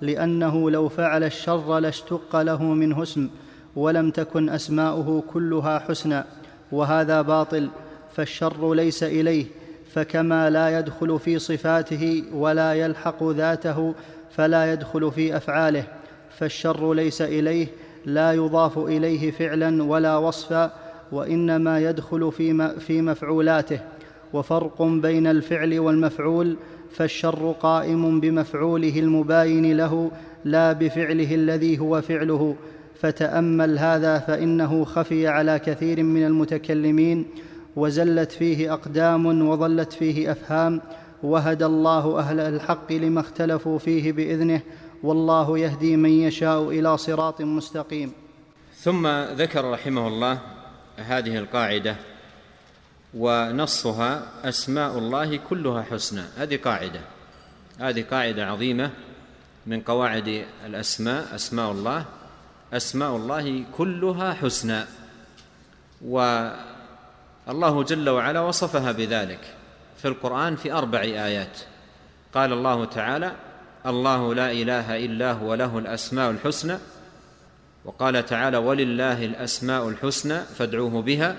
[0.01, 3.29] لأنه لو فعل الشر لاشتق له منه اسم
[3.75, 6.23] ولم تكن أسماؤه كلها حسنى.
[6.71, 7.69] وهذا باطل
[8.17, 9.45] فالشر ليس إليه
[9.93, 13.93] فكما لا يدخل في صفاته ولا يلحق ذاته
[14.31, 15.83] فلا يدخل في أفعاله
[16.37, 17.67] فالشر ليس إليه
[18.05, 20.73] لا يضاف إليه فعلا ولا وصفا
[21.11, 23.79] وإنما يدخل في في مفعولاته
[24.33, 26.57] وفرق بين الفعل والمفعول
[26.91, 30.11] فالشر قائم بمفعوله المباين له
[30.45, 32.55] لا بفعله الذي هو فعله
[33.01, 37.25] فتأمل هذا فإنه خفي على كثير من المتكلمين
[37.77, 40.81] وزلت فيه أقدام وضلت فيه أفهام
[41.23, 44.61] وهدى الله أهل الحق لما اختلفوا فيه بإذنه
[45.03, 48.11] والله يهدي من يشاء إلى صراط مستقيم.
[48.81, 50.39] ثم ذكر رحمه الله
[50.97, 51.95] هذه القاعدة
[53.13, 56.23] ونصها أسماء الله كلها حسنى.
[56.37, 56.99] هذه قاعدة
[57.79, 58.91] هذه قاعدة عظيمة
[59.67, 62.05] من قواعد الأسماء أسماء الله
[62.73, 64.83] أسماء الله كلها حسنى.
[66.05, 66.49] و
[67.49, 69.39] الله جل وعلا وصفها بذلك
[69.97, 71.59] في القرآن في أربع آيات.
[72.33, 73.31] قال الله تعالى
[73.85, 76.77] الله لا إله إلا هو له الأسماء الحسنى.
[77.85, 81.35] وقال تعالى ولله الأسماء الحسنى فادعوه بها.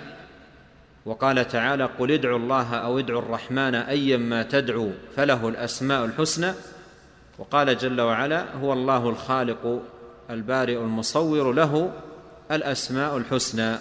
[1.07, 6.53] وقال تعالى قل ادعوا الله أو ادعوا الرحمن أيا ما تدعوا فله الأسماء الحسنى.
[7.39, 9.83] وقال جل وعلا هو الله الخالق
[10.31, 11.91] البارئ المصور له
[12.51, 13.77] الأسماء الحسنى.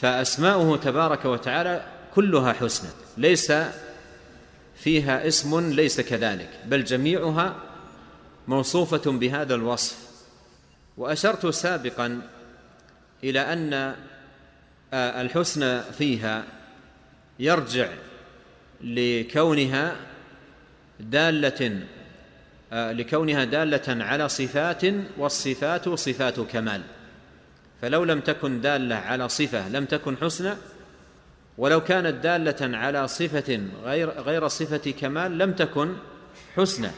[0.00, 3.52] فأسماؤه تبارك وتعالى كلها حسنى ليس
[4.76, 7.56] فيها اسم ليس كذلك بل جميعها
[8.48, 9.96] موصوفة بهذا الوصف.
[10.96, 12.20] وأشرت سابقا
[13.24, 13.94] إلى أن
[14.92, 16.44] الحسنى فيها
[17.38, 17.88] يرجع
[18.80, 19.96] لكونها
[21.00, 21.82] دالة
[22.72, 24.82] لكونها دالة على صفات
[25.18, 26.82] والصفات صفات كمال.
[27.82, 30.54] فلو لم تكن دالة على صفة لم تكن حسنى
[31.58, 35.92] ولو كانت دالة على صفة غير غير صفة كمال لم تكن
[36.56, 36.90] حسنى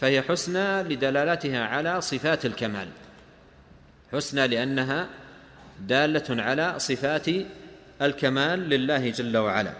[0.00, 2.88] فهي حسنى لدلالتها على صفات الكمال.
[4.12, 5.08] حسنى لأنها
[5.80, 7.26] دالة على صفات
[8.02, 9.72] الكمال لله جل وعلا.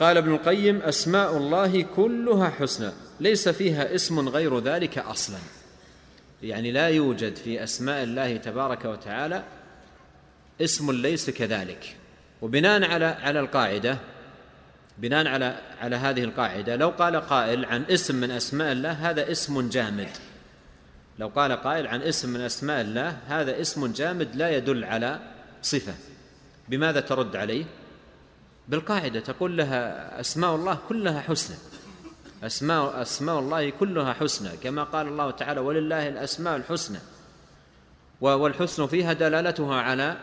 [0.00, 5.38] قال ابن القيم أسماء الله كلها حسنى ليس فيها اسم غير ذلك أصلا.
[6.42, 9.44] يعني لا يوجد في أسماء الله تبارك وتعالى
[10.60, 11.96] اسم ليس كذلك.
[12.42, 13.98] وبناء على على القاعدة
[14.98, 19.68] بناء على على هذه القاعدة لو قال قائل عن اسم من أسماء الله هذا اسم
[19.68, 20.08] جامد.
[21.18, 25.20] لو قال قائل عن اسم من أسماء الله هذا اسم جامد لا يدل على
[25.62, 25.94] صفة.
[26.68, 27.64] بماذا ترد عليه؟
[28.68, 31.56] بالقاعدة تقول لها أسماء الله كلها حسنى.
[32.42, 36.98] أسماء أسماء الله كلها حسنى كما قال الله تعالى ولله الأسماء الحسنى.
[38.20, 40.16] والحسن فيها دلالتها على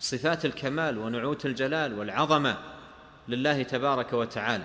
[0.00, 2.58] صفات الكمال ونعوت الجلال والعظمة
[3.28, 4.64] لله تبارك وتعالى.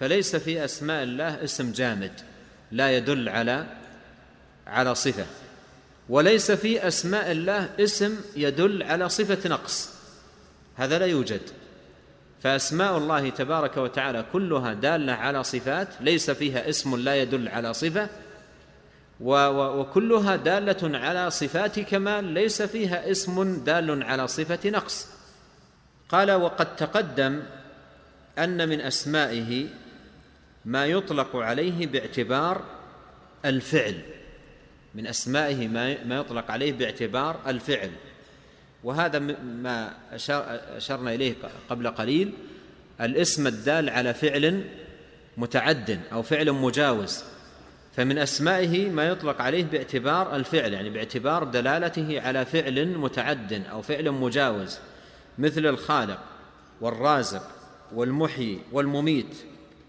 [0.00, 2.20] فليس في أسماء الله اسم جامد
[2.72, 3.66] لا يدل على
[4.66, 5.26] على صفة.
[6.08, 9.90] وليس في أسماء الله اسم يدل على صفة نقص
[10.76, 11.42] هذا لا يوجد.
[12.42, 18.08] فأسماء الله تبارك وتعالى كلها دالة على صفات ليس فيها اسم لا يدل على صفة.
[19.20, 25.08] وكلها دالة على صفات كمال ليس فيها اسم دال على صفة نقص.
[26.08, 27.42] قال وقد تقدم
[28.38, 29.66] أن من أسمائه
[30.64, 32.62] ما يطلق عليه باعتبار
[33.44, 34.00] الفعل.
[34.94, 35.68] من أسمائه
[36.04, 37.90] ما يطلق عليه باعتبار الفعل.
[38.84, 39.18] وهذا
[39.62, 39.92] ما
[40.76, 41.34] أشرنا إليه
[41.70, 42.32] قبل قليل.
[43.00, 44.64] الاسم الدال على فعل
[45.36, 47.24] متعد أو فعل مجاوز.
[47.96, 54.10] فمن أسمائه ما يطلق عليه باعتبار الفعل يعني باعتبار دلالته على فعل متعد أو فعل
[54.10, 54.78] مجاوز.
[55.38, 56.18] مثل الخالق
[56.80, 57.42] والرازق
[57.94, 59.36] والمحيي والمميت.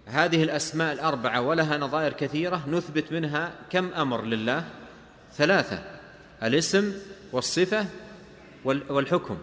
[0.06, 4.63] هذه الأسماء الأربعة ولها نظائر كثيرة نثبت منها كم أمر لله؟
[5.38, 5.84] ثلاثة.
[6.43, 6.93] الاسم
[7.32, 7.86] والصفة
[8.65, 9.38] والحكم.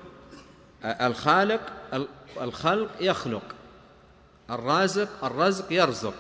[0.84, 1.60] الخالق
[2.40, 3.42] الخلق يخلق.
[4.50, 6.14] الرازق الرزق يرزق.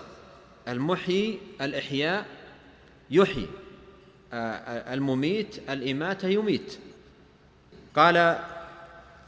[0.68, 2.26] المحيي الإحياء
[3.10, 3.48] يحيي.
[4.92, 6.78] المميت الإماتة يميت.
[7.96, 8.16] قال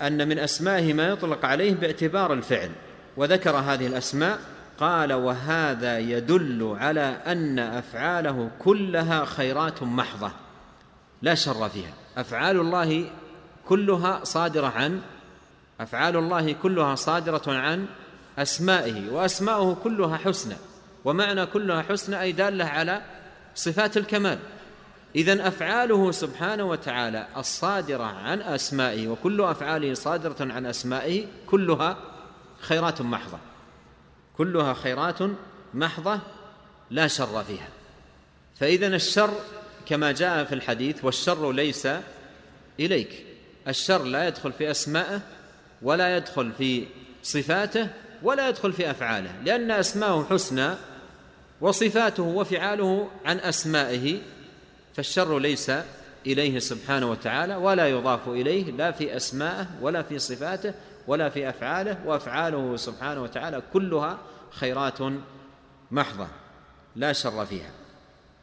[0.02, 2.70] أن من أسمائه ما يطلق عليه باعتبار الفعل.
[3.16, 4.38] وذكر هذه الأسماء.
[4.78, 10.32] قال وهذا يدل على أن أفعاله كلها خيرات محضة.
[11.22, 11.92] لا شر فيها.
[12.16, 13.10] أفعال الله
[13.68, 15.02] كلها صادرة عن
[15.80, 17.86] أفعال الله كلها صادرة عن
[18.38, 20.56] أسمائه وأسماؤه كلها حسنى
[21.04, 23.02] ومعنى كلها حسنى أي دالة على
[23.54, 24.38] صفات الكمال.
[25.16, 31.96] إذا أفعاله سبحانه وتعالى الصادرة عن أسمائه وكل أفعاله صادرة عن أسمائه كلها
[32.58, 33.38] خيرات محضة.
[34.38, 35.18] كلها خيرات
[35.74, 36.18] محضة
[36.90, 37.68] لا شر فيها.
[38.60, 39.30] فإذا الشر
[39.86, 41.88] كما جاء في الحديث والشر ليس
[42.80, 43.27] إليك.
[43.68, 45.20] الشر لا يدخل في أسماءه
[45.82, 46.86] ولا يدخل في
[47.22, 47.88] صفاته
[48.22, 50.74] ولا يدخل في أفعاله لأن أسماءه حسنى
[51.60, 54.20] وصفاته وفعاله عن أسمائه
[54.94, 55.72] فالشر ليس
[56.26, 60.74] إليه سبحانه وتعالى ولا يضاف إليه لا في اسمائه ولا في صفاته
[61.06, 64.18] ولا في أفعاله وأفعاله سبحانه وتعالى كلها
[64.50, 64.98] خيرات
[65.90, 66.26] محضة
[66.96, 67.70] لا شر فيها.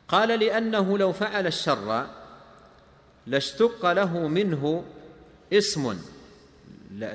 [0.07, 2.07] قال لأنه لو فعل الشر
[3.28, 4.84] لاشتق له منه
[5.53, 5.97] اسم.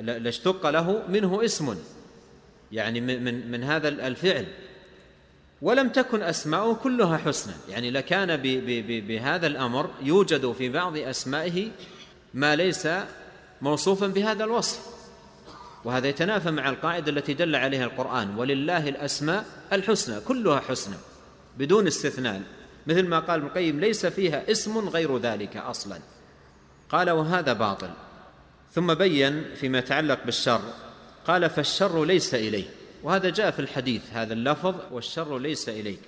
[0.01, 1.77] لاشتق له منه اسم.
[2.71, 4.45] يعني من من هذا الفعل.
[5.61, 8.37] ولم تكن أسماؤه كلها حسنى يعني لكان
[9.07, 11.71] بهذا الأمر يوجد في بعض أسمائه
[12.33, 12.87] ما ليس
[13.61, 14.79] موصوفا بهذا الوصف.
[15.85, 18.35] وهذا يتنافى مع القاعدة التي دل عليها القرآن.
[18.37, 20.95] ولله الأسماء الحسنى كلها حسنى
[21.57, 22.41] بدون استثناء.
[22.87, 25.99] مثل ما قال ابن القيم ليس فيها اسم غير ذلك أصلا.
[26.89, 27.89] قال وهذا باطل.
[28.73, 30.61] ثم بين فيما يتعلق بالشر.
[31.27, 32.65] قال فالشر ليس اليه
[33.03, 35.99] وهذا جاء في الحديث هذا اللفظ والشر ليس إليك.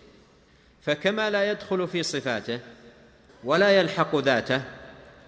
[0.82, 2.60] فكما لا يدخل في صفاته
[3.44, 4.62] ولا يلحق ذاته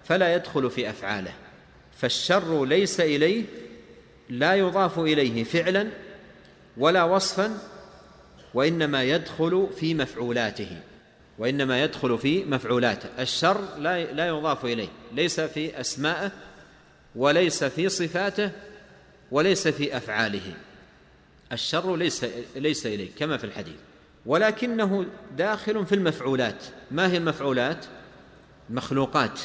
[0.04, 1.32] فلا يدخل في أفعاله.
[1.98, 3.44] فالشر ليس إليه
[4.28, 5.88] لا يضاف إليه فعلا
[6.76, 7.58] ولا وصفا
[8.54, 10.80] وإنما يدخل في مفعولاته.
[11.38, 13.08] وإنما يدخل في مفعولاته.
[13.18, 16.32] الشر لا لا يضاف إليه ليس في اسمائه
[17.16, 18.50] وليس في صفاته
[19.30, 20.54] وليس في أفعاله.
[21.52, 23.74] الشر ليس ليس اليه كما في الحديث.
[24.26, 25.06] ولكنه
[25.36, 26.64] داخل في المفعولات.
[26.90, 27.84] ما هي المفعولات؟
[28.70, 29.40] المخلوقات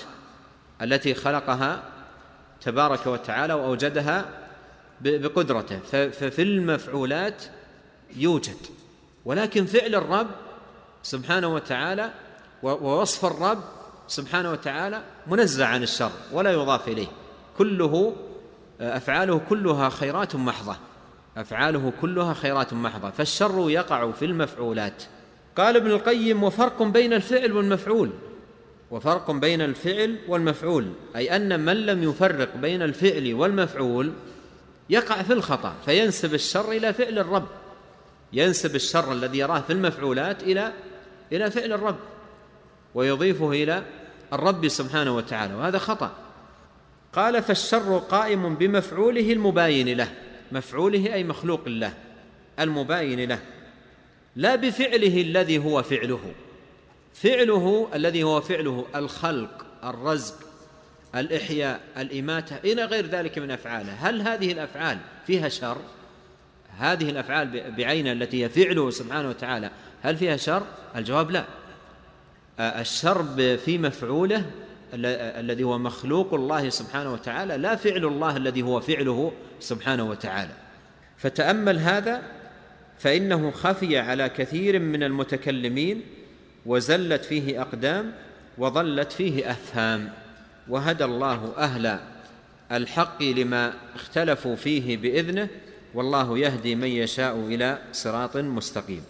[0.82, 1.84] التي خلقها
[2.62, 4.26] تبارك وتعالى وأوجدها
[5.02, 5.80] بقدرته.
[6.10, 7.44] ففي المفعولات
[8.16, 8.58] يوجد.
[9.26, 10.28] ولكن فعل الرب
[11.04, 12.12] سبحانه وتعالى
[12.64, 13.64] ووصف الرب
[14.08, 17.21] سبحانه وتعالى منزع عن الشر ولا يضاف إليه.
[17.58, 18.16] كله
[18.82, 20.76] أفعاله كلها خيرات محضة.
[21.38, 23.10] أفعاله كلها خيرات محضة.
[23.10, 25.04] فالشر يقع في المفعولات.
[25.58, 28.10] قال ابن القيم وفرق بين الفعل والمفعول.
[28.92, 30.92] وفرق بين الفعل والمفعول.
[31.16, 34.14] أي أن من لم يفرق بين الفعل والمفعول
[34.90, 37.48] يقع في الخطأ فينسب الشر إلى فعل الرب.
[38.34, 40.74] ينسب الشر الذي يراه في المفعولات إلى
[41.32, 42.00] إلى فعل الرب.
[42.96, 43.84] ويضيفه إلى
[44.34, 45.54] الرب سبحانه وتعالى.
[45.54, 46.12] وهذا خطأ.
[47.14, 50.12] قال فالشر قائم بمفعوله المباين له.
[50.52, 51.94] مفعوله أي مخلوق له.
[52.60, 53.40] المباين له.
[54.36, 56.34] لا بفعله الذي هو فعله.
[57.14, 60.36] فعله الذي هو فعله الخلق الرزق
[61.16, 63.94] الإحياء الإماتة إلى غير ذلك من أفعاله.
[63.94, 64.98] هل هذه الأفعال
[65.28, 65.78] فيها شر؟
[66.78, 70.64] هذه الأفعال بعينها التي هي فعله سبحانه وتعالى هل فيها شر؟
[70.96, 71.46] الجواب لا.
[72.60, 74.46] الشر في مفعوله
[74.94, 80.52] الذي هو مخلوق الله سبحانه وتعالى لا فعل الله الذي هو فعله سبحانه وتعالى.
[81.18, 82.22] فتأمل هذا
[83.00, 86.02] فإنه خفي على كثير من المتكلمين
[86.66, 88.14] وزلت فيه أقدام
[88.58, 90.10] وضلت فيه أفهام.
[90.68, 92.00] وهدى الله أهل
[92.72, 95.48] الحق لما اختلفوا فيه بإذنه
[95.94, 99.04] والله يهدي من يشاء إلى صراط مستقيم.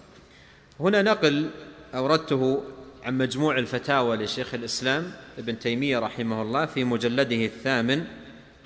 [0.79, 1.49] هنا نقل
[1.95, 2.63] أوردته
[3.03, 8.05] عن مجموع الفتاوى لشيخ الإسلام ابن تيمية رحمه الله في مجلده الثامن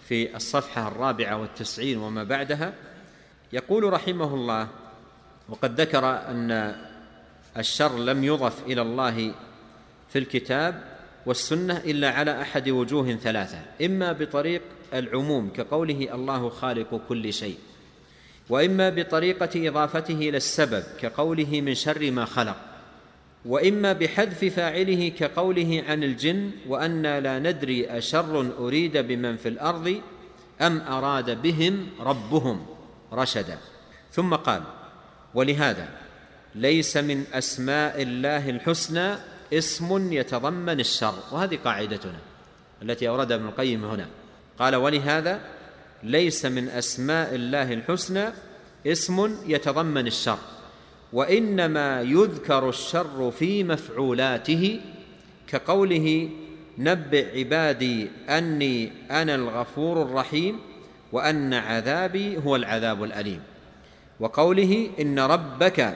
[0.07, 2.73] في الصفحة الرابعة والتسعين وما بعدها.
[3.53, 4.67] يقول رحمه الله
[5.49, 6.75] وقد ذكر أن
[7.57, 9.31] الشر لم يضف إلى الله
[10.09, 10.83] في الكتاب
[11.25, 14.61] والسنة إلا على أحد وجوه ثلاثة إما بطريق
[14.93, 17.57] العموم كقوله الله خالق كل شيء
[18.49, 22.74] وإما بطريقة إضافته إلى السبب كقوله من شر ما خلق
[23.45, 30.01] وإما بحذف فاعله كقوله عن الجن وأنا لا ندري أشر أريد بمن في الأرض
[30.61, 32.65] أم أراد بهم ربهم
[33.13, 33.57] رشدا.
[34.11, 34.63] ثم قال
[35.33, 35.89] ولهذا
[36.55, 39.15] ليس من أسماء الله الحسنى
[39.53, 41.13] اسم يتضمن الشر.
[41.31, 42.19] وهذه قاعدتنا
[42.81, 44.07] التي اوردها ابن القيم هنا.
[44.59, 45.39] قال ولهذا
[46.03, 48.25] ليس من أسماء الله الحسنى
[48.87, 50.37] اسم يتضمن الشر.
[51.15, 54.81] وإنما يذكر الشر في مفعولاته
[55.47, 56.29] كقوله
[56.77, 60.59] نبئ عبادي أني أنا الغفور الرحيم
[61.11, 63.39] وأن عذابي هو العذاب الأليم.
[64.19, 65.95] وقوله إن ربك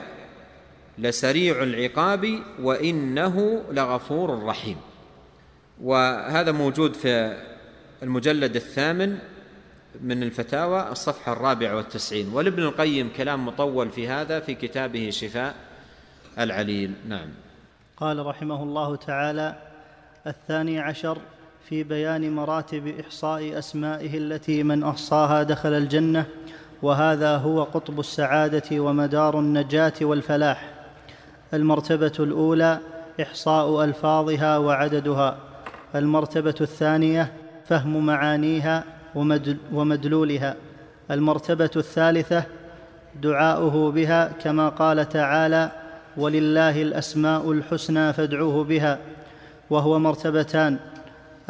[0.98, 4.76] لسريع العقاب وإنه لغفور رحيم.
[5.82, 7.36] وهذا موجود في
[8.02, 9.18] المجلد الثامن
[10.02, 12.28] من الفتاوى الصفحة الرابعة والتسعين.
[12.32, 15.54] ولابن القيم كلام مطول في هذا في كتابه شفاء
[16.38, 16.92] العليل.
[17.08, 17.28] نعم.
[17.96, 19.54] قال رحمه الله تعالى
[20.26, 21.18] الثاني عشر
[21.68, 26.26] في بيان مراتب إحصاء أسمائه التي من أحصاها دخل الجنة
[26.82, 30.72] وهذا هو قطب السعادة ومدار النجاة والفلاح.
[31.54, 32.78] المرتبة الأولى
[33.22, 35.38] إحصاء ألفاظها وعددها.
[35.94, 37.32] المرتبة الثانية
[37.66, 38.84] فهم معانيها
[39.72, 40.56] ومدلولها.
[41.10, 42.44] المرتبة الثالثة
[43.22, 45.70] دعاؤه بها كما قال تعالى
[46.16, 48.98] ولله الأسماء الحسنى فادعوه بها
[49.70, 50.78] وهو مرتبتان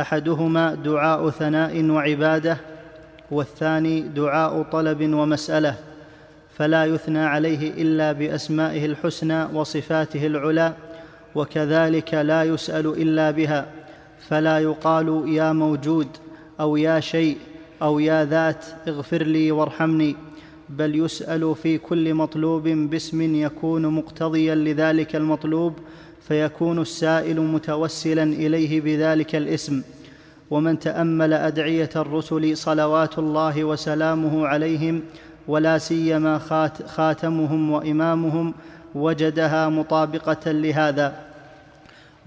[0.01, 2.57] أحدهما دعاء ثناء وعبادة
[3.31, 5.75] والثاني دعاء طلب ومسألة
[6.59, 10.73] فلا يثنى عليه إلا بأسمائه الحسنى وصفاته العلى
[11.35, 13.67] وكذلك لا يسأل إلا بها
[14.29, 16.09] فلا يقال يا موجود
[16.61, 17.39] أو يا شيء
[17.83, 20.17] أو يا ذات اغفر لي وارحمني
[20.69, 25.73] بل يسأل في كل مطلوب باسم يكون مقتضيا لذلك المطلوب
[26.29, 29.83] فيكون السائل متوسلا إليه بذلك الاسم.
[30.51, 35.03] ومن تأمل أدعية الرسل صلوات الله وسلامه عليهم
[35.49, 36.39] ولا سيما
[36.87, 38.55] خاتمهم وإمامهم
[38.95, 41.21] وجدها مطابقة لهذا.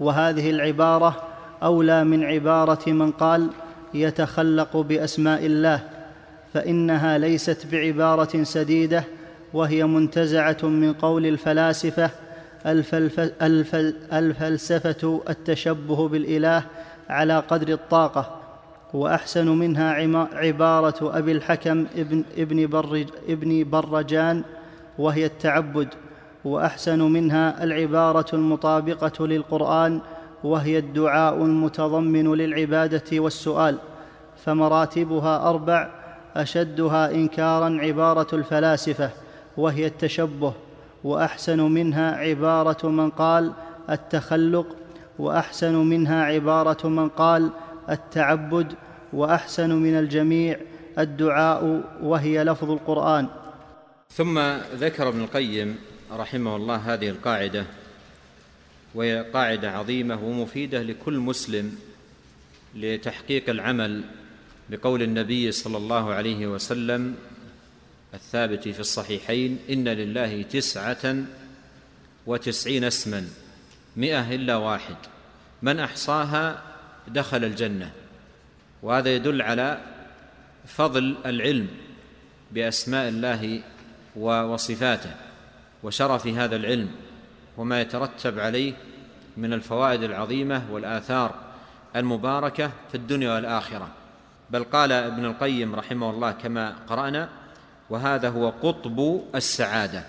[0.00, 1.22] وهذه العبارة
[1.62, 3.50] أولى من عبارة من قال
[3.94, 5.80] يتخلق بأسماء الله
[6.54, 9.04] فإنها ليست بعبارة سديدة
[9.52, 12.10] وهي منتزعة من قول الفلاسفة
[14.12, 16.64] الفلسفة التشبه بالإله
[17.08, 18.40] على قدر الطاقة
[18.94, 19.90] وأحسن منها
[20.34, 24.42] عبارة أبي الحكم ابن, ابن, برج ابن برجان
[24.98, 25.88] وهي التعبد
[26.44, 30.00] وأحسن منها العبارة المطابقة للقرآن
[30.44, 33.78] وهي الدعاء المتضمن للعبادة والسؤال
[34.44, 35.90] فمراتبها أربع
[36.36, 39.10] أشدها إنكارا عبارة الفلاسفة
[39.56, 40.52] وهي التشبه
[41.04, 43.52] وأحسن منها عبارة من قال
[43.90, 44.66] التخلق
[45.18, 47.50] وأحسن منها عبارة من قال
[47.90, 48.72] التعبد
[49.12, 50.60] وأحسن من الجميع
[50.98, 53.26] الدعاء وهي لفظ القرآن.
[54.10, 54.38] ثم
[54.74, 55.76] ذكر ابن القيم
[56.12, 57.64] رحمه الله هذه القاعدة
[58.94, 61.76] وهي قاعدة عظيمة ومفيدة لكل مسلم
[62.74, 64.04] لتحقيق العمل
[64.70, 67.16] بقول النبي صلى الله عليه وسلم
[68.14, 71.16] الثابت في الصحيحين إن لله تسعة
[72.26, 73.28] وتسعين اسما
[73.96, 74.96] مئة إلا واحد.
[75.62, 76.62] من أحصاها
[77.08, 77.92] دخل الجنة.
[78.82, 79.80] وهذا يدل على
[80.66, 81.68] فضل العلم
[82.52, 83.62] بأسماء الله
[84.16, 85.14] وصفاته
[85.82, 86.90] وشرف هذا العلم.
[87.56, 88.72] وما يترتب عليه
[89.36, 91.34] من الفوائد العظيمة والآثار
[91.96, 93.88] المباركة في الدنيا والآخرة.
[94.50, 97.28] بل قال ابن القيم رحمه الله كما قرأنا
[97.90, 100.04] وهذا هو قطب السعادة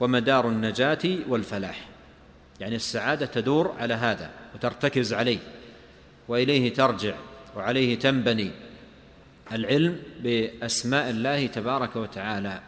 [0.00, 1.88] ومدار النجاة والفلاح.
[2.60, 5.38] يعني السعادة تدور على هذا وترتكز عليه
[6.28, 7.14] وإليه ترجع
[7.56, 8.50] وعليه تنبني
[9.52, 12.60] العلم بأسماء الله تبارك وتعالى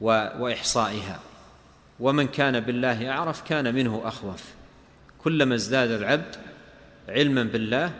[0.00, 1.20] وإحصائها.
[2.02, 4.44] ومن كان بالله أعرف كان منه أخوف.
[5.18, 6.36] كلما ازداد العبد
[7.08, 7.92] علما بالله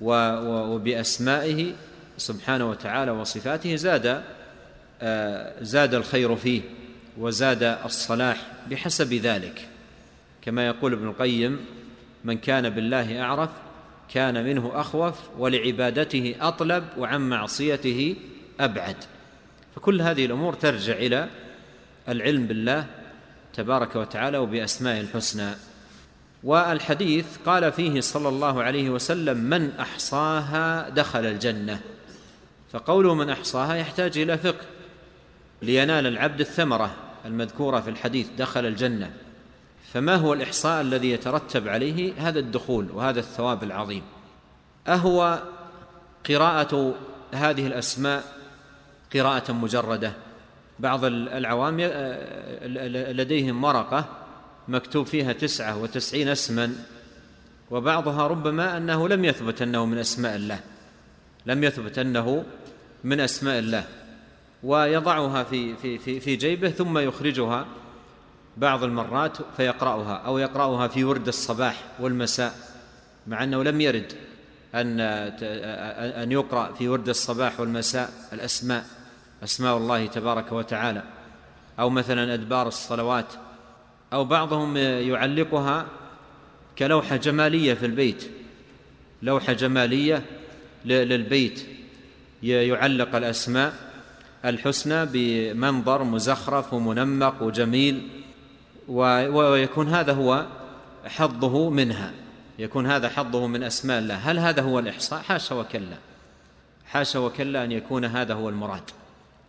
[0.00, 1.72] وبأسمائه
[2.16, 4.22] سبحانه وتعالى وصفاته زاد
[5.02, 6.62] آه، زاد الخير فيه
[7.18, 9.68] وزاد الصلاح بحسب ذلك.
[10.42, 11.60] كما يقول ابن القيم
[12.24, 13.50] من كان بالله أعرف
[14.14, 18.16] كان منه أخوف ولعبادته أطلب وعن معصيته
[18.60, 18.96] أبعد.
[19.76, 21.28] فكل هذه الأمور ترجع إلى
[22.08, 22.86] العلم بالله
[23.54, 25.54] تبارك وتعالى وبأسمائه الحسنى.
[26.44, 31.80] والحديث قال فيه صلى الله عليه وسلم من أحصاها دخل الجنة.
[32.72, 34.64] فقوله من أحصاها يحتاج إلى فقه
[35.62, 36.94] لينال العبد الثمرة
[37.24, 39.12] المذكورة في الحديث دخل الجنة.
[39.92, 44.02] فما هو الإحصاء الذي يترتب عليه هذا الدخول وهذا الثواب العظيم؟
[44.88, 45.42] أهو
[46.28, 46.94] قراءة
[47.34, 48.24] هذه الأسماء
[49.14, 50.12] قراءة مجردة.
[50.78, 51.80] بعض العوام
[53.16, 54.04] لديهم ورقه
[54.68, 56.72] مكتوب فيها تسعة وتسعين اسما
[57.70, 60.60] وبعضها ربما أنه لم يثبت أنه من أسماء الله
[61.46, 62.44] لم يثبت أنه
[63.04, 63.84] من أسماء الله
[64.62, 67.66] ويضعها في في في في جيبه ثم يخرجها
[68.56, 72.54] بعض المرات فيقرأها أو يقرأها في ورد الصباح والمساء
[73.26, 74.12] مع أنه لم يرد
[74.74, 78.84] أن أن يقرأ في ورد الصباح والمساء الأسماء.
[79.44, 81.02] أسماء الله تبارك وتعالى.
[81.78, 83.26] أو مثلا أدبار الصلوات.
[84.12, 85.86] أو بعضهم يعلقها
[86.78, 88.30] كلوحة جمالية في البيت.
[89.22, 90.22] لوحة جمالية
[90.84, 91.66] للبيت.
[92.42, 93.74] يعلق الأسماء
[94.44, 98.08] الحسنى بمنظر مزخرف ومنمق وجميل.
[98.88, 100.46] ويكون هذا هو
[101.06, 102.12] حظه منها.
[102.58, 104.14] يكون هذا حظه من أسماء الله.
[104.14, 105.96] هل هذا هو الإحصاء؟ حاشا وكلا.
[106.86, 108.90] حاشا وكلا أن يكون هذا هو المراد.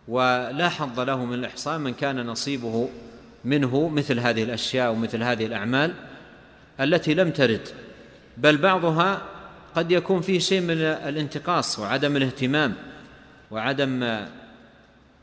[0.08, 2.88] ولا حظ له من الإحصاء من كان نصيبه
[3.44, 5.94] منه مثل هذه الأشياء ومثل هذه الأعمال
[6.80, 7.68] التي لم ترد.
[8.36, 9.22] بل بعضها
[9.76, 12.74] قد يكون فيه شيء من الانتقاص وعدم الاهتمام
[13.50, 14.02] وعدم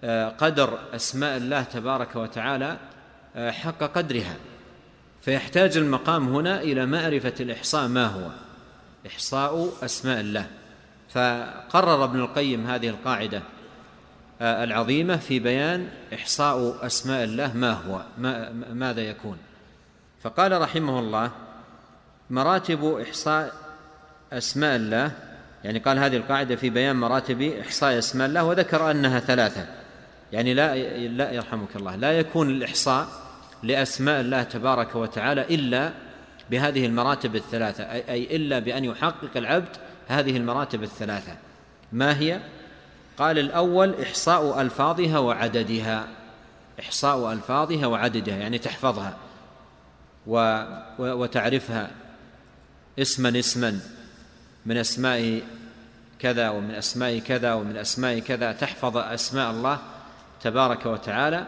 [0.04, 2.78] آه، قدر أسماء الله تبارك وتعالى
[3.36, 4.36] آه، حق قدرها.
[5.22, 8.30] فيحتاج المقام هنا إلى معرفة الإحصاء ما هو.
[9.08, 10.48] إحصاء أسماء الله.
[11.10, 13.38] فقرر ابن القيم هذه القاعدة.
[13.38, 13.53] آه،
[14.42, 19.38] العظيمة في بيان إحصاء أسماء الله ما هو ما ماذا يكون.
[20.22, 21.32] فقال رحمه الله
[22.30, 23.54] مراتب إحصاء
[24.34, 25.12] أسماء الله
[25.64, 29.68] يعني قال هذه القاعدة في بيان مراتب إحصاء أسماء الله وذكر أنها ثلاثة.
[30.32, 30.76] يعني لا
[31.08, 33.08] لا يرحمك الله لا يكون الإحصاء
[33.64, 35.92] لأسماء الله تبارك وتعالى إلا
[36.52, 39.78] بهذه المراتب الثلاثة أي إلا بأن يحقق العبد
[40.08, 41.32] هذه المراتب الثلاثة.
[41.92, 42.40] ما هي؟
[43.18, 46.08] قال الأول إحصاء ألفاظها وعددها.
[46.80, 49.18] إحصاء ألفاظها وعددها يعني تحفظها
[51.00, 51.92] وتعرفها.
[53.00, 53.80] اسما اسما.
[54.66, 55.42] من أسماء
[56.20, 58.52] كذا ومن أسماء كذا ومن أسماء كذا.
[58.52, 59.80] تحفظ أسماء الله
[60.42, 61.48] تبارك وتعالى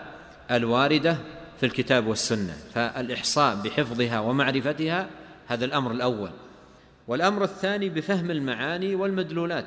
[0.52, 1.18] الواردة
[1.60, 2.54] في الكتاب والسنة.
[2.74, 5.08] فالإحصاء بحفظها ومعرفتها
[5.48, 6.32] هذا الأمر الأول.
[7.08, 9.66] والأمر الثاني بفهم المعاني والمدلولات.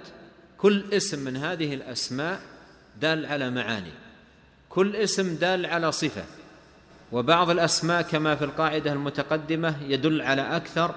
[0.58, 2.40] كل اسم من هذه الأسماء
[3.00, 3.92] دال على معاني
[4.68, 6.24] كل اسم دال على صفة
[7.12, 10.94] وبعض الأسماء كما في القاعدة المتقدمة يدل على أكثر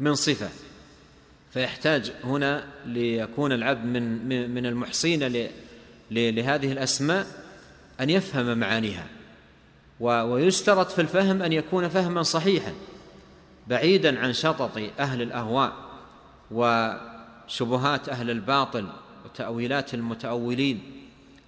[0.00, 0.48] من صفة
[1.52, 5.48] فيحتاج هنا ليكون العبد من من المحصين
[6.10, 7.26] لهذه الأسماء
[8.00, 9.06] أن يفهم معانيها
[10.00, 12.72] ويشترط في الفهم أن يكون فهما صحيحا
[13.68, 15.72] بعيدا عن شطط أهل الأهواء
[17.50, 18.86] وشبهات أهل الباطل
[19.24, 20.82] وتأويلات المتأولين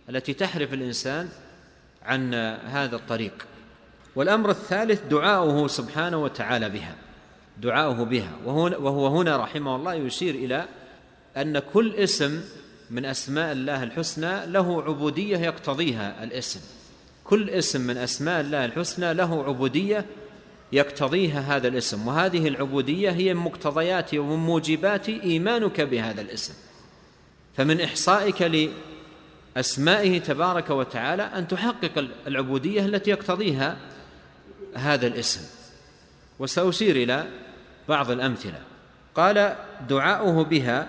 [0.09, 1.29] التي تحرف الإنسان
[2.03, 2.35] عن
[2.65, 3.47] هذا الطريق.
[4.17, 6.97] والأمر الثالث دعاؤه سبحانه وتعالى بها
[7.61, 8.31] دعاؤه بها.
[8.45, 10.65] وهو هنا رحمه الله يشير إلى
[11.37, 12.41] أن كل اسم
[12.91, 16.61] من أسماء الله الحسنى له عبودية يقتضيها الاسم.
[17.25, 20.07] كل اسم من أسماء الله الحسنى له عبودية
[20.73, 26.55] يقتضيها هذا الاسم وهذه العبودية هي من مقتضيات ومن موجبات إيمانك بهذا الاسم.
[27.57, 28.71] فمن إحصائك
[29.57, 33.77] لأسمائه تبارك وتعالى أن تحقق العبودية التي يقتضيها
[34.75, 35.41] هذا الاسم.
[36.39, 37.27] وسأشير إلى
[37.89, 38.61] بعض الأمثلة.
[39.15, 39.57] قال
[39.89, 40.89] دعاؤه بها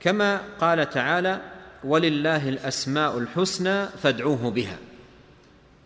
[0.00, 1.40] كما قال تعالى
[1.84, 4.78] ولله الأسماء الحسنى فادعوه بها.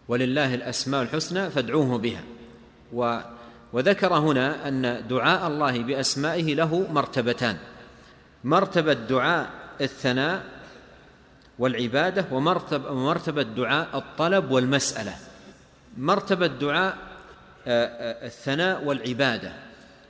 [0.08, 2.22] ولله الأسماء الحسنى فادعوه بها.
[2.92, 3.18] و
[3.72, 7.56] وذكر هنا أن دعاء الله بأسمائه له مرتبتان.
[8.44, 10.44] مرتبة دعاء الثناء
[11.58, 15.16] والعبادة ومرتبة ومرتبة دعاء الطلب والمسألة.
[15.98, 16.98] مرتبة دعاء
[17.66, 19.52] آه، آه، الثناء والعبادة.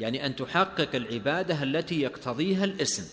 [0.01, 3.05] يعني أن تحقق العبادة التي يقتضيها الاسم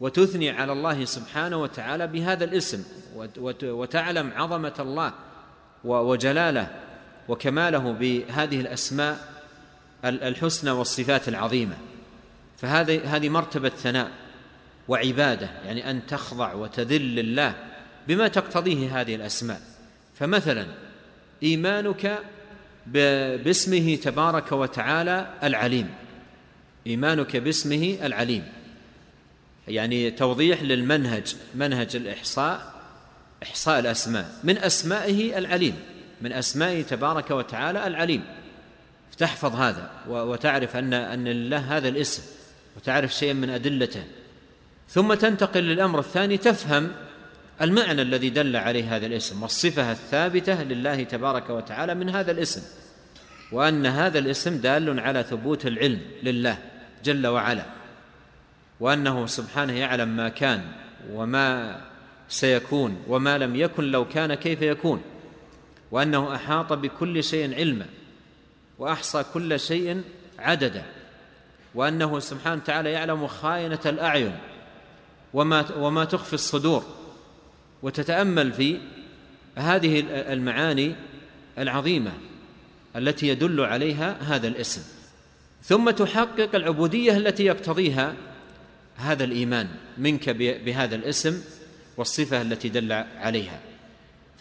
[0.00, 2.84] وتثني على الله سبحانه وتعالى بهذا الاسم
[3.62, 5.12] وتعلم عظمة الله
[5.84, 6.85] وجلاله.
[7.28, 9.36] وكماله بهذه الأسماء
[10.04, 11.76] الحسنى والصفات العظيمة.
[12.58, 14.10] فهذه هذه مرتبة ثناء
[14.88, 17.54] وعبادة يعني أن تخضع وتذل لله
[18.08, 19.60] بما تقتضيه هذه الأسماء.
[20.14, 20.66] فمثلا
[21.42, 22.18] إيمانك
[23.44, 25.94] باسمه تبارك وتعالى العليم.
[26.86, 28.44] إيمانك باسمه العليم.
[29.68, 32.74] يعني توضيح للمنهج منهج الإحصاء
[33.42, 35.76] إحصاء الأسماء من أسمائه العليم.
[36.20, 38.24] من أسمائه تبارك وتعالى العليم.
[39.18, 42.22] تحفظ هذا وتعرف أن أن لله هذا الاسم
[42.76, 44.04] وتعرف شيئا من أدلته.
[44.88, 46.92] ثم تنتقل للأمر الثاني تفهم
[47.62, 52.62] المعنى الذي دل عليه هذا الاسم والصفة الثابتة لله تبارك وتعالى من هذا الاسم
[53.52, 56.58] وأن هذا الاسم دال على ثبوت العلم لله
[57.04, 57.64] جل وعلا
[58.80, 60.64] وأنه سبحانه يعلم ما كان
[61.12, 61.80] وما
[62.28, 65.02] سيكون وما لم يكن لو كان كيف يكون.
[65.90, 67.86] وأنه أحاط بكل شيء علما
[68.78, 70.02] وأحصى كل شيء
[70.38, 70.84] عددا
[71.74, 74.38] وأنه سبحانه وتعالى يعلم خائنة الأعين
[75.34, 76.84] وما وما تخفي الصدور
[77.82, 78.78] وتتأمل في
[79.56, 80.94] هذه المعاني
[81.58, 82.12] العظيمة
[82.96, 84.82] التي يدل عليها هذا الاسم.
[85.62, 88.14] ثم تحقق العبودية التي يقتضيها
[88.96, 89.68] هذا الإيمان
[89.98, 91.42] منك بهذا الاسم
[91.96, 93.60] والصفة التي دل عليها.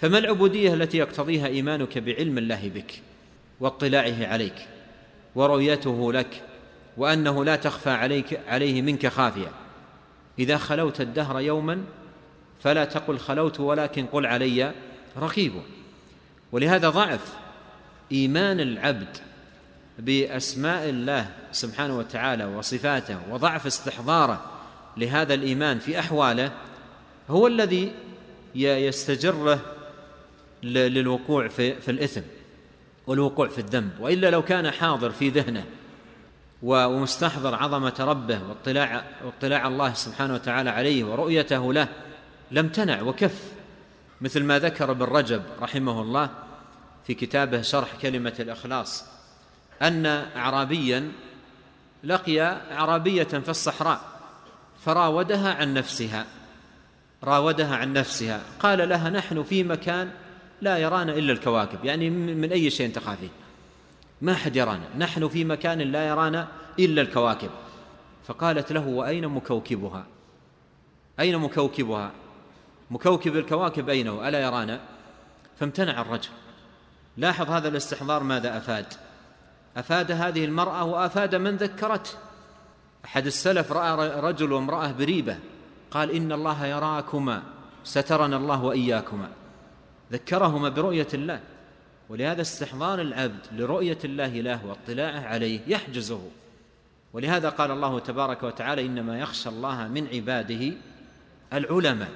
[0.06, 3.02] فما العبودية التي يقتضيها إيمانك بعلم الله بك
[3.60, 4.68] واطلاعه عليك
[5.36, 6.44] ورؤيته لك
[6.98, 9.52] وأنه لا تخفى عليك عليه منك خافية؟
[10.40, 11.84] إذا خلوت الدهر يوما
[12.64, 14.72] فلا تقل خلوت ولكن قل علي
[15.18, 15.54] رقيب.
[16.52, 17.34] ولهذا ضعف
[18.12, 19.18] إيمان العبد
[20.00, 24.46] بأسماء الله سبحانه وتعالى وصفاته وضعف استحضاره
[24.98, 26.52] لهذا الإيمان في أحواله
[27.30, 27.92] هو الذي
[28.56, 29.75] يستجره
[30.64, 32.22] للوقوع في, في الإثم
[33.08, 35.66] والوقوع في الذنب وإلا لو كان حاضر في ذهنه
[36.64, 41.88] ومستحضر عظمة ربه واطلاع واطلاع الله سبحانه وتعالى عليه ورؤيته له
[42.52, 43.42] لم تنع وكف
[44.22, 46.30] مثل ما ذكر ابن رجب رحمه الله
[47.08, 49.06] في كتابه شرح كلمة الإخلاص
[49.82, 51.12] أن أعرابيا
[52.04, 52.42] لقي
[52.72, 54.02] أعرابية في الصحراء
[54.86, 56.26] فراودها عن نفسها
[57.24, 60.12] راودها عن نفسها قال لها نحن في مكان
[60.62, 63.30] لا يرانا إلا الكواكب يعني من أي شيء تخافين.
[64.22, 64.84] ما حد يرانا.
[64.98, 66.48] نحن في مكان لا يرانا
[66.80, 67.50] إلا الكواكب.
[68.28, 70.06] فقالت له وأين مكوكبها؟
[71.20, 72.12] أين مكوكبها؟
[72.92, 74.80] مكوكب الكواكب أين هو؟ ألا يرانا؟
[75.60, 76.30] فامتنع الرجل.
[77.18, 78.86] لاحظ هذا الاستحضار ماذا أفاد.
[79.78, 82.12] أفاد هذه المرأة وأفاد من ذكرته.
[83.06, 85.38] أحد السلف رأى رجل وامرأة بريبة.
[85.92, 87.44] قال إن الله يراكما
[87.84, 89.30] سترنا الله وإياكما.
[90.12, 91.40] ذكرهما برؤية الله.
[92.10, 96.22] ولهذا استحضار العبد لرؤية الله له واطلاعه عليه يحجزه.
[97.14, 100.74] ولهذا قال الله تبارك وتعالى إنما يخشى الله من عباده
[101.54, 102.12] العلماء.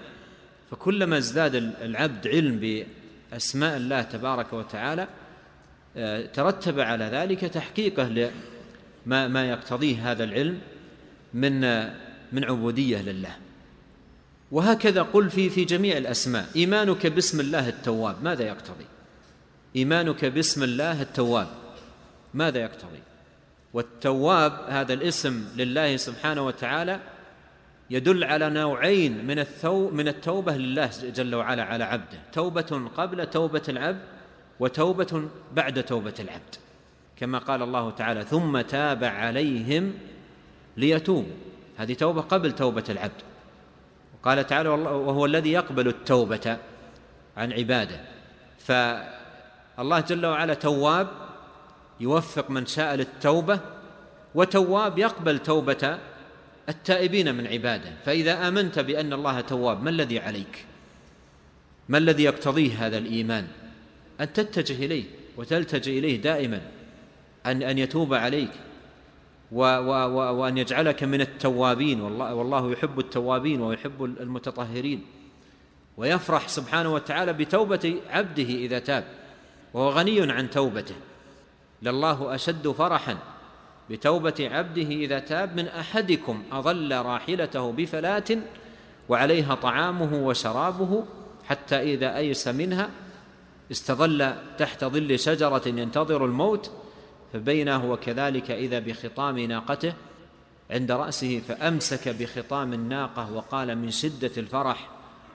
[0.72, 2.86] فكلما ازداد العبد علم
[3.32, 5.08] بأسماء الله تبارك وتعالى
[5.98, 10.60] آه، ترتب على ذلك تحقيقه لما ما يقتضيه هذا العلم
[11.34, 11.62] من
[12.32, 13.36] من عبودية لله.
[14.52, 16.46] وهكذا قل في في جميع الأسماء.
[16.56, 18.86] إيمانك باسم الله التواب ماذا يقتضي؟
[19.76, 21.48] إيمانك باسم الله التواب
[22.34, 23.00] ماذا يقتضي؟
[23.74, 27.00] والتواب هذا الاسم لله سبحانه وتعالى
[27.90, 32.20] يدل على نوعين من الثو من التوبة لله جل وعلا على عبده.
[32.34, 34.02] توبة قبل توبة العبد
[34.60, 36.56] وتوبة بعد توبة العبد.
[37.18, 39.94] كما قال الله تعالى ثم تاب عليهم
[40.78, 41.34] ليتوبوا
[41.78, 43.22] هذه توبة قبل توبة العبد.
[44.24, 46.58] قال تعالى وهو الذي يقبل التوبة
[47.38, 48.00] عن عباده.
[48.60, 51.08] فالله جل وعلا تواب
[52.00, 53.60] يوفق من شاء للتوبة
[54.36, 55.98] وتواب يقبل توبة
[56.70, 57.92] التائبين من عباده.
[58.06, 60.66] فإذا آمنت بأن الله تواب ما الذي عليك؟
[61.90, 63.48] ما الذي يقتضيه هذا الإيمان؟
[64.22, 65.04] أن تتجه إليه
[65.38, 66.62] وتلتجئ إليه دائما
[67.46, 68.52] أن أن يتوب عليك.
[69.52, 72.02] و و و وأن يجعلك من التوابين.
[72.02, 75.06] والله, والله يحب التوابين ويحب المتطهرين.
[75.98, 79.04] ويفرح سبحانه وتعالى بتوبة عبده إذا تاب.
[79.74, 80.96] وهو غني عن توبته.
[81.82, 83.18] لله أشد فرحا
[83.90, 88.24] بتوبة عبده إذا تاب من أحدكم أظل راحلته بفلاة
[89.10, 91.06] وعليها طعامه وشرابه
[91.48, 92.90] حتى إذا أيس منها
[93.72, 96.72] استظل تحت ظل شجرة ينتظر الموت
[97.34, 99.94] فبينه وكذلك إذا بخطام ناقته
[100.72, 104.90] عند رأسه فأمسك بخطام الناقة وقال من شدة الفرح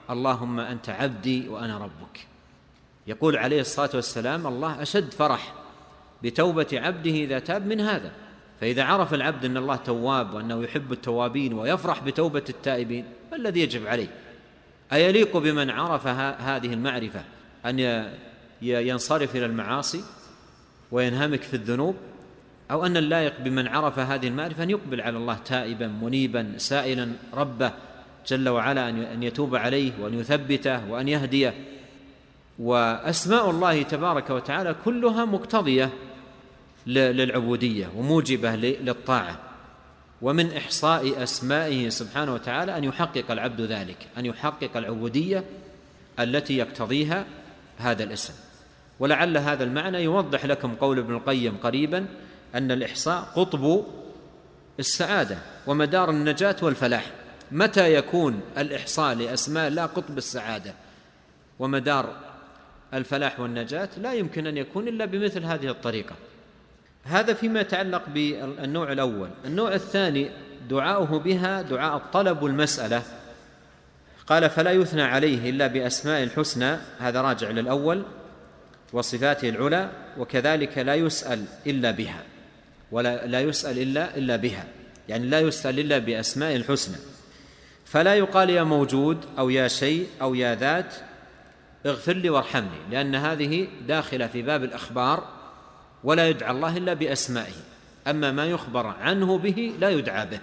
[0.09, 2.27] اللهم أنت عبدي وأنا ربك.
[3.07, 5.53] يقول عليه الصلاة والسلام الله أشد فرح
[6.23, 8.11] بتوبة عبده إذا تاب من هذا.
[8.61, 13.87] فإذا عرف العبد أن الله تواب وأنه يحب التوابين ويفرح بتوبة التائبين ما الذي يجب
[13.87, 14.07] عليه؟
[14.93, 17.23] أيليق بمن عرف هذه المعرفة
[17.65, 18.05] أن
[18.61, 20.03] ينصرف إلى المعاصي؟
[20.91, 21.95] وينهمك في الذنوب
[22.71, 27.71] أو أن اللائق بمن عرف هذه المعرفة أن يقبل على الله تائبا منيبا سائلا ربه
[28.27, 31.53] جل وعلا أن يتوب عليه وأن يثبته وأن يهديه.
[32.59, 35.89] وأسماء الله تبارك وتعالى كلها مقتضية
[36.87, 39.39] للعبودية وموجبة للطاعة.
[40.21, 45.43] ومن إحصاء أسمائه سبحانه وتعالى أن يحقق العبد ذلك أن يحقق العبودية
[46.19, 47.25] التي يقتضيها
[47.77, 48.33] هذا الاسم.
[48.99, 52.05] ولعل هذا المعنى يوضح لكم قول ابن القيم قريبا
[52.55, 53.85] أن الإحصاء قطب
[54.79, 55.37] السعادة
[55.67, 57.11] ومدار النجاة والفلاح.
[57.51, 60.73] متى يكون الإحصاء لأسماء الله قطب السعادة
[61.59, 62.15] ومدار
[62.93, 66.15] الفلاح والنجاة؟ لا يمكن أن يكون إلا بمثل هذه الطريقة.
[67.03, 69.29] هذا فيما يتعلق بالنوع الأول.
[69.45, 70.29] النوع الثاني
[70.69, 73.03] دعاؤه بها دعاء الطلب والمسألة
[74.27, 76.77] قال فلا يثنى عليه إلا بأسماء الحسنى.
[76.99, 78.03] هذا راجع للأول.
[78.93, 82.23] وصفاته العلى وكذلك لا يسأل إلا بها.
[82.91, 84.65] ولا لا يسأل إلا إلا بها.
[85.09, 86.97] يعني لا يسأل إلا بأسماء الحسنى.
[87.85, 90.95] فلا يقال يا موجود أو يا شيء أو يا ذات
[91.85, 95.27] اغفر لي وارحمني لأن هذه داخلة في باب الأخبار
[96.03, 97.53] ولا يدعى الله إلا بأسمائه.
[98.07, 100.39] أما ما يخبر عنه به لا يدعى به.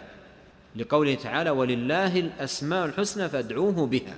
[0.76, 4.16] لقوله تعالى ولله الأسماء الحسنى فادعوه بها.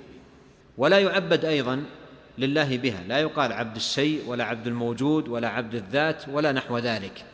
[0.77, 1.83] ولا يعبد أيضا
[2.37, 3.03] لله بها.
[3.07, 7.25] لا يقال عبد الشيء ولا عبد الموجود ولا عبد الذات ولا نحو ذلك.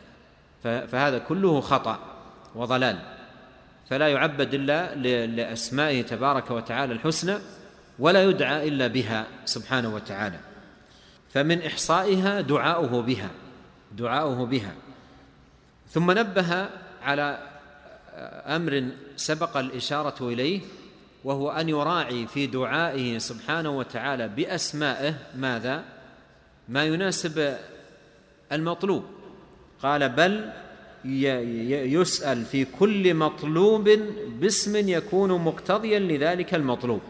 [0.62, 1.98] فهذا كله خطأ
[2.54, 2.98] وضلال.
[3.90, 4.94] فلا يعبد إلا
[5.26, 7.38] لأسمائه تبارك وتعالى الحسنى
[7.98, 10.38] ولا يدعى إلا بها سبحانه وتعالى.
[11.30, 13.30] فمن إحصائها دعاؤه بها
[13.92, 14.72] دعاؤه بها.
[15.90, 16.68] ثم نبه
[17.02, 17.38] على
[18.46, 20.60] أمر سبق الإشارة إليه
[21.24, 25.84] وهو أن يراعي في دعائه سبحانه وتعالى بأسمائه ماذا؟
[26.68, 27.56] ما يناسب
[28.52, 29.04] المطلوب.
[29.82, 30.50] قال بل
[31.04, 33.88] يسأل في كل مطلوب
[34.40, 37.00] باسم يكون مقتضيا لذلك المطلوب.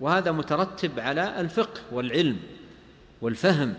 [0.00, 2.36] وهذا مترتب على الفقه والعلم
[3.20, 3.74] والفهم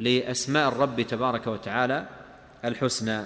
[0.00, 2.06] لأسماء الرب تبارك وتعالى
[2.64, 3.24] الحسنى.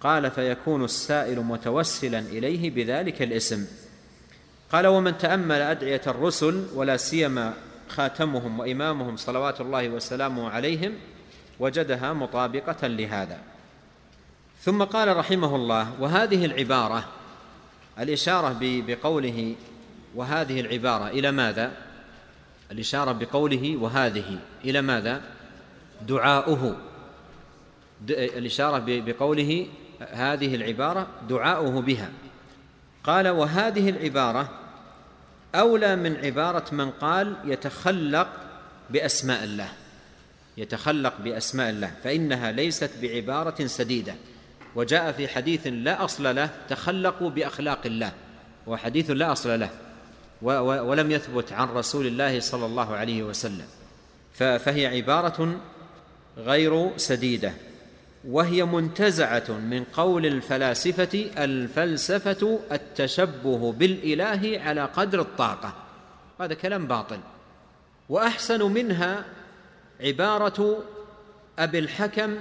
[0.00, 3.66] قال فيكون السائل متوسلا إليه بذلك الاسم.
[4.72, 7.54] قال ومن تأمل أدعية الرسل ولا سيما
[7.88, 10.92] خاتمهم وإمامهم صلوات الله وسلامه عليهم
[11.60, 13.38] وجدها مطابقة لهذا.
[14.60, 17.04] ثم قال رحمه الله وهذه العبارة
[17.98, 19.54] الإشارة بقوله
[20.14, 21.72] وهذه العبارة إلى ماذا؟
[22.70, 25.20] الإشارة بقوله وهذه إلى ماذا؟
[26.08, 26.76] دعاؤه.
[28.10, 29.66] الإشارة بقوله
[30.00, 32.10] هذه العبارة دعاؤه بها.
[33.04, 34.61] قال وهذه العبارة
[35.54, 38.28] أولى من عبارة من قال يتخلق
[38.90, 39.68] بأسماء الله.
[40.56, 44.14] يتخلق بأسماء الله فإنها ليست بعبارة سديدة.
[44.74, 48.12] وجاء في حديث لا أصل له تخلقوا بأخلاق الله.
[48.66, 49.70] وحديث لا أصل له
[50.82, 53.66] ولم يثبت عن رسول الله صلى الله عليه وسلم.
[54.34, 55.60] فهي عبارة
[56.38, 57.52] غير سديدة.
[58.28, 65.72] وهي منتزعة من قول الفلاسفة الفلسفة التشبه بالإله على قدر الطاقة.
[66.40, 67.20] هذا كلام باطل.
[68.08, 69.24] وأحسن منها
[70.00, 70.84] عبارة
[71.58, 72.36] أبي الحكم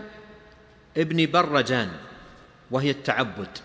[0.97, 1.89] ابن برجان
[2.71, 3.57] وهي التعبد.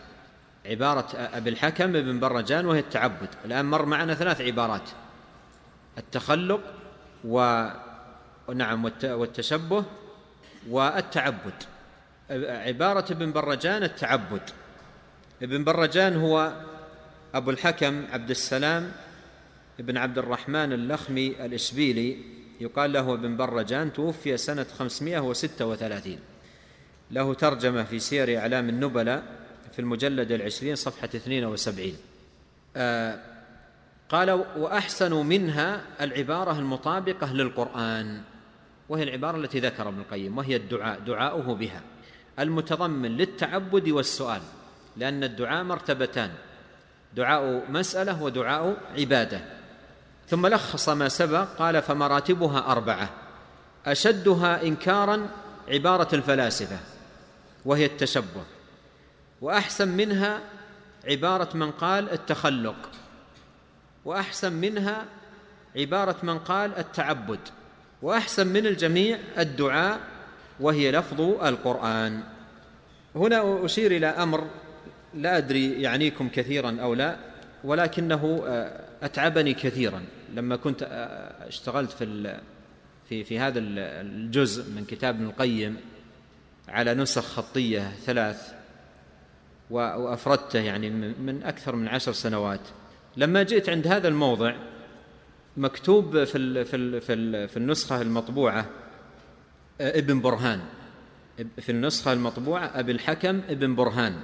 [0.66, 3.28] عبارة أبي الحكم ابن برجان وهي التعبد.
[3.44, 4.90] الآن مر معنا ثلاث عبارات.
[5.98, 6.60] التخلق
[7.24, 7.66] و
[8.54, 9.84] نعم والتشبه
[10.68, 11.75] والتعبد
[12.30, 14.42] عبارة ابن برجان التعبد.
[15.42, 16.52] ابن برجان هو
[17.34, 18.92] أبو الحكم عبد السلام
[19.80, 22.16] ابن عبد الرحمن اللخمي الإشبيلي
[22.60, 26.18] يقال له ابن برجان توفي سنة 536
[27.10, 29.22] له ترجمة في سير أعلام النبلاء
[29.72, 31.92] في المجلد العشرين صفحة 72
[32.76, 33.18] آه
[34.08, 38.22] قال وأحسن منها العبارة المطابقة للقرآن
[38.88, 41.80] وهي العبارة التي ذكر ابن القيم وهي الدعاء دعاؤه بها.
[42.38, 44.40] المتضمن للتعبد والسؤال
[44.96, 46.30] لأن الدعاء مرتبتان
[47.14, 49.40] دعاء مسألة ودعاء عبادة.
[50.28, 53.10] ثم لخص ما سبق قال فمراتبها أربعة
[53.86, 55.28] أشدها إنكارا
[55.68, 56.78] عبارة الفلاسفة
[57.64, 58.44] وهي التشبه
[59.40, 60.40] وأحسن منها
[61.08, 62.90] عبارة من قال التخلق
[64.04, 65.04] وأحسن منها
[65.76, 67.40] عبارة من قال التعبد
[68.02, 70.00] وأحسن من الجميع الدعاء
[70.60, 72.22] وهي لفظ القرآن.
[73.16, 74.46] هنا أشير إلى أمر
[75.14, 77.16] لا أدري يعنيكم كثيرا أو لا
[77.64, 80.02] ولكنه آه، أتعبني كثيرا.
[80.34, 82.36] لما كنت آه، اشتغلت في
[83.08, 85.76] في في هذا الجزء من كتاب ابن القيم
[86.68, 88.52] على نسخ خطية ثلاث
[89.70, 92.60] وأفردته يعني من أكثر من عشر سنوات.
[93.16, 94.54] لما جئت عند هذا الموضع
[95.56, 96.64] مكتوب في
[97.00, 98.66] في في النسخة المطبوعة
[99.80, 100.60] ابن برهان.
[101.60, 104.16] في النسخة المطبوعة أبي الحكم ابن برهان.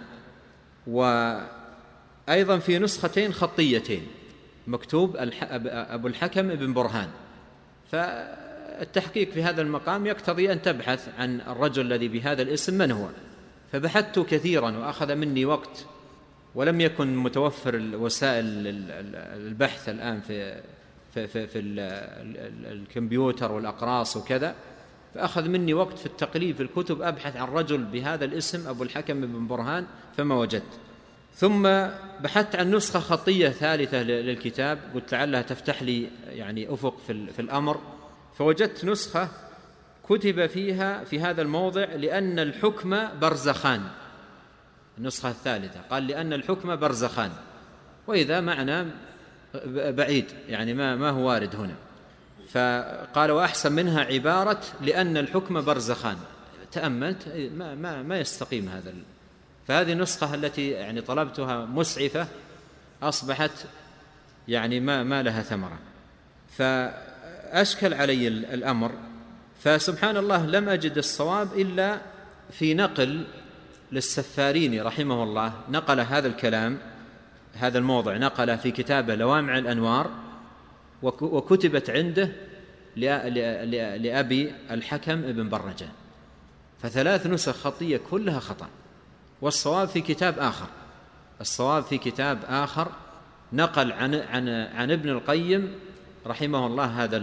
[0.86, 4.07] وأيضا في نسختين خطيتين.
[4.66, 7.09] مكتوب أبو الحكم ابن برهان.
[7.90, 13.09] فالتحقيق في هذا المقام يقتضي أن تبحث عن الرجل الذي بهذا الاسم من هو.
[13.72, 15.86] فبحثت كثيرا وأخذ مني وقت
[16.55, 18.44] ولم يكن متوفر وسائل
[19.36, 20.61] البحث الآن في
[21.14, 21.59] في, في, في
[22.72, 24.55] الكمبيوتر والأقراص وكذا.
[25.14, 29.46] فأخذ مني وقت في التقليب في الكتب أبحث عن رجل بهذا الاسم أبو الحكم بن
[29.46, 29.86] برهان
[30.16, 30.80] فما وجدت.
[31.34, 31.62] ثم
[32.20, 37.80] بحثت عن نسخة خطية ثالثة للكتاب قلت لعلها تفتح لي يعني أفق في, الأمر.
[38.38, 39.28] فوجدت نسخة
[40.08, 43.82] كتب فيها في هذا الموضع لأن الحكم برزخان.
[44.98, 47.30] النسخة الثالثة قال لأن الحكم برزخان.
[48.06, 48.90] وإذا معنى
[49.76, 51.74] بعيد يعني ما ما هو وارد هنا.
[52.53, 56.16] فقال وأحسن منها عبارة لأن الحكم برزخان.
[56.72, 58.92] تأملت ما ما ما يستقيم هذا
[59.68, 62.26] فهذه النسخة التي يعني طلبتها مسعفة
[63.03, 63.50] أصبحت
[64.48, 65.78] يعني ما ما لها ثمرة.
[66.59, 68.92] فأشكل علي الأمر.
[69.64, 72.00] فسبحان الله لم أجد الصواب إلا
[72.50, 73.24] في نقل
[73.92, 75.53] للسفاريني رحمه الله.
[75.68, 76.78] نقل هذا الكلام
[77.55, 80.22] هذا الموضع نقل في كتابه لوامع الأنوار
[81.03, 82.32] وكتبت عنده
[83.96, 85.88] لأبي الحكم ابن برجة.
[86.78, 88.68] فثلاث نسخ خطية كلها خطأ.
[89.40, 90.66] والصواب في كتاب آخر.
[91.40, 92.88] الصواب في كتاب آخر
[93.53, 95.74] نقل عن عن عن ابن القيم
[96.26, 97.16] رحمه الله هذا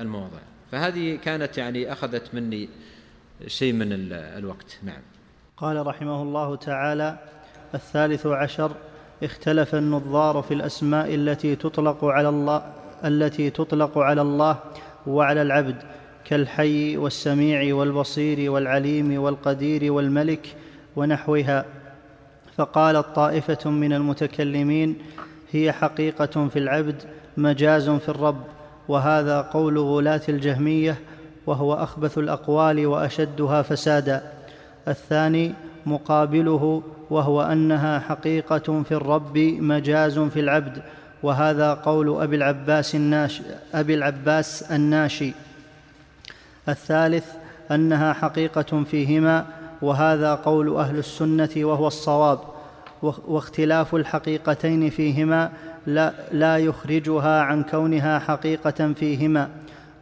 [0.00, 0.38] الموضع.
[0.72, 2.68] فهذه كانت يعني أخذت مني
[3.46, 4.78] شيء من الوقت.
[4.82, 5.02] نعم.
[5.56, 7.18] قال رحمه الله تعالى
[7.74, 8.72] الثالث عشر
[9.22, 12.72] اختلف النظار في الأسماء التي تطلق على الله
[13.04, 14.56] التي تطلق على الله
[15.06, 15.76] وعلى العبد
[16.24, 20.56] كالحي والسميع والبصير والعليم والقدير والملك
[20.96, 21.64] ونحوها.
[22.56, 24.96] فقالت طائفه من المتكلمين
[25.52, 27.02] هي حقيقة في العبد
[27.36, 28.44] مجاز في الرب
[28.88, 30.96] وهذا قول غلاة الجهمية
[31.46, 34.32] وهو أخبث الأقوال وأشدها فسادا.
[34.88, 35.54] الثاني
[35.86, 40.82] مقابله وهو أنها حقيقة في الرب مجاز في العبد
[41.24, 43.42] وهذا قول أبي العباس الناشي,
[43.74, 45.32] أبي العباس الناشي.
[46.68, 47.24] الثالث
[47.70, 49.46] أنها حقيقة فيهما
[49.82, 52.38] وهذا قول أهل السنة وهو الصواب.
[53.02, 55.50] واختلاف الحقيقتين فيهما
[55.86, 59.48] لا, لا يخرجها عن كونها حقيقة فيهما.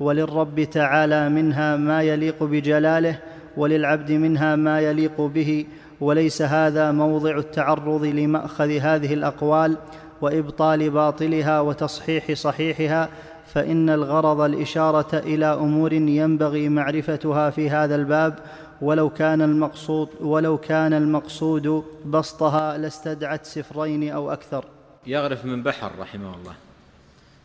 [0.01, 3.19] وللرب تعالى منها ما يليق بجلاله
[3.57, 5.67] وللعبد منها ما يليق به.
[6.01, 9.77] وليس هذا موضع التعرض لمأخذ هذه الأقوال
[10.23, 13.09] وإبطال باطلها وتصحيح صحيحها
[13.55, 18.39] فإن الغرض الإشارة إلى أمور ينبغي معرفتها في هذا الباب
[18.81, 24.65] ولو كان المقصود ولو كان المقصود بسطها لاستدعت سفرين أو أكثر.
[25.07, 26.55] يغرف من بحر رحمه الله.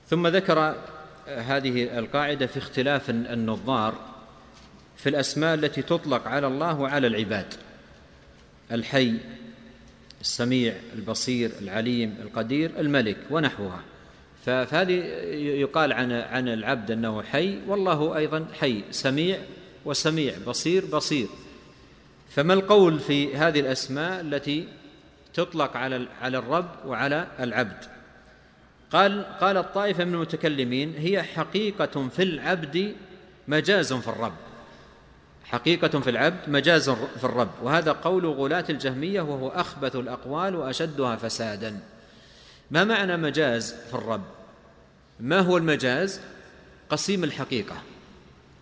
[0.10, 0.76] ثم ذكر
[1.28, 3.94] هذه القاعدة في اختلاف النظار
[4.98, 7.54] في الأسماء التي تطلق على الله وعلى العباد.
[8.72, 9.14] الحي
[10.28, 13.82] السميع البصير العليم القدير الملك ونحوها.
[14.46, 14.94] فهذه
[15.34, 19.40] يقال عن عن العبد أنه حي والله أيضا حي سميع
[19.86, 21.28] وسميع بصير بصير.
[22.30, 24.68] فما القول في هذه الأسماء التي
[25.34, 27.86] تطلق على على الرب وعلى العبد؟
[28.92, 32.96] قال قال الطائفة من المتكلمين هي حقيقة في العبد
[33.48, 34.47] مجاز في الرب.
[35.48, 37.52] حقيقة في العبد مجاز في الرب.
[37.64, 41.80] وهذا قول غلاة الجهمية وهو أخبث الأقوال وأشدها فسادا.
[42.72, 44.24] ما معنى مجاز في الرب؟
[45.20, 46.20] ما هو المجاز؟
[46.90, 47.76] قسيم الحقيقة.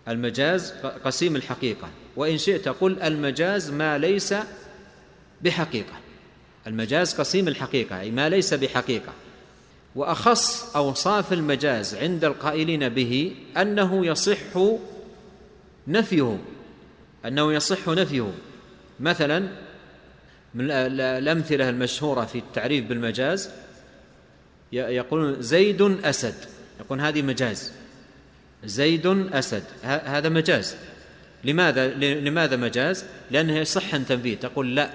[0.08, 0.72] المجاز
[1.04, 1.88] قسيم الحقيقة.
[2.16, 4.34] وإن شئت قل المجاز ما ليس
[5.42, 5.94] بحقيقة.
[6.66, 9.12] المجاز قسيم الحقيقة أي ما ليس بحقيقة.
[9.94, 14.38] وأخص أوصاف المجاز عند القائلين به أنه يصح
[15.88, 16.38] نفيه.
[17.26, 18.32] أنه يصح نفيه.
[19.00, 19.48] مثلا
[20.54, 23.50] من الأمثلة المشهورة في التعريف بالمجاز
[24.72, 26.34] يقولون زيد أسد.
[26.80, 27.72] يقول هذه مجاز.
[28.64, 29.62] زيد أسد.
[29.84, 30.76] هذا مجاز.
[31.44, 34.36] لماذا؟ لماذا مجاز؟ لأنه يصح أن تنفيه.
[34.36, 34.90] تقول لا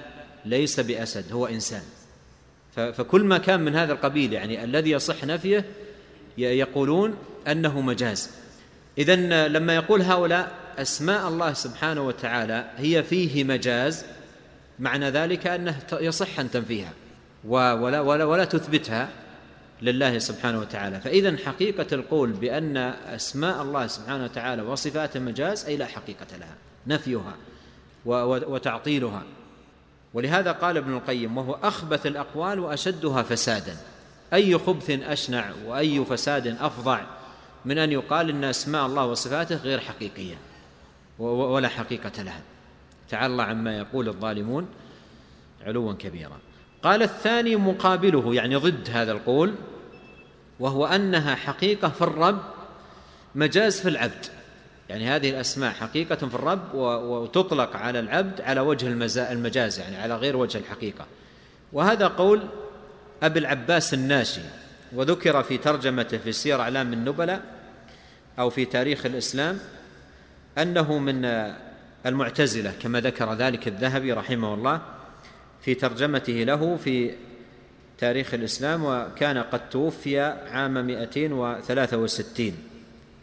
[0.45, 1.81] ليس بأسد هو إنسان.
[2.75, 5.65] فكل ما كان من هذا القبيل يعني الذي يصح نفيه
[6.37, 7.17] يقولون
[7.47, 8.29] أنه مجاز.
[8.97, 14.05] إذا لما يقول هؤلاء أسماء الله سبحانه وتعالى هي فيه مجاز
[14.79, 16.93] معنى ذلك أنه يصح أن تنفيها
[17.45, 19.09] ولا, ولا, ولا تثبتها
[19.81, 21.01] لله سبحانه وتعالى.
[21.01, 22.77] فإذا حقيقة القول بأن
[23.07, 26.55] أسماء الله سبحانه وتعالى وصفاته مجاز أي لا حقيقة لها
[26.87, 27.35] نفيها
[28.05, 29.23] وتعطيلها.
[30.13, 33.77] ولهذا قال ابن القيم وهو أخبث الأقوال وأشدها فسادا.
[34.33, 37.01] أي خبث أشنع وأي فساد أفظع
[37.65, 40.35] من أن يقال إن أسماء الله وصفاته غير حقيقية.
[41.21, 42.41] ولا حقيقة لها.
[43.09, 44.67] تعالى الله عما يقول الظالمون
[45.65, 46.37] علوا كبيرا.
[46.83, 49.53] قال الثاني مقابله يعني ضد هذا القول
[50.59, 52.41] وهو أنها حقيقة في الرب
[53.35, 54.25] مجاز في العبد.
[54.89, 58.87] يعني هذه الأسماء حقيقة في الرب وتطلق على العبد على وجه
[59.31, 61.05] المجاز يعني على غير وجه الحقيقة.
[61.73, 62.41] وهذا قول
[63.23, 64.41] أبي العباس الناشي
[64.93, 67.41] وذكر في ترجمته في سير أعلام النبلاء
[68.39, 69.59] أو في تاريخ الإسلام
[70.57, 71.25] أنه من
[72.05, 74.81] المعتزلة كما ذكر ذلك الذهبي رحمه الله
[75.61, 77.11] في ترجمته له في
[77.97, 82.53] تاريخ الإسلام وكان قد توفي عام 263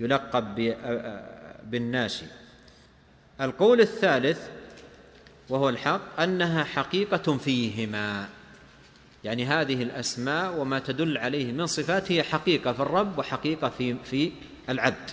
[0.01, 0.75] يلقب
[1.65, 2.27] بالناشي
[3.41, 4.49] القول الثالث
[5.49, 8.29] وهو الحق أنها حقيقة فيهما.
[9.25, 14.33] يعني هذه الأسماء وما تدل عليه من صفات هي حقيقة في الرب وحقيقة في في
[14.69, 15.11] العبد.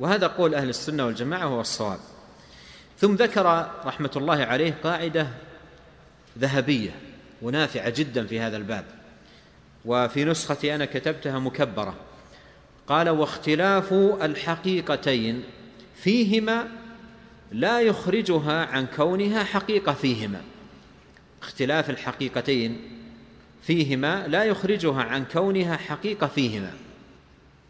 [0.00, 1.98] وهذا قول أهل السنة والجماعة هو الصواب.
[2.98, 5.28] ثم ذكر رحمة الله عليه قاعدة
[6.38, 6.90] ذهبية
[7.42, 8.84] ونافعة جدا في هذا الباب.
[9.84, 11.94] وفي نسختي أنا كتبتها مكبرة.
[12.86, 13.92] قال واختلاف
[14.22, 15.42] الحقيقتين
[15.96, 16.68] فيهما
[17.52, 20.40] لا يخرجها عن كونها حقيقة فيهما.
[21.42, 22.80] اختلاف الحقيقتين
[23.62, 26.72] فيهما لا يخرجها عن كونها حقيقة فيهما.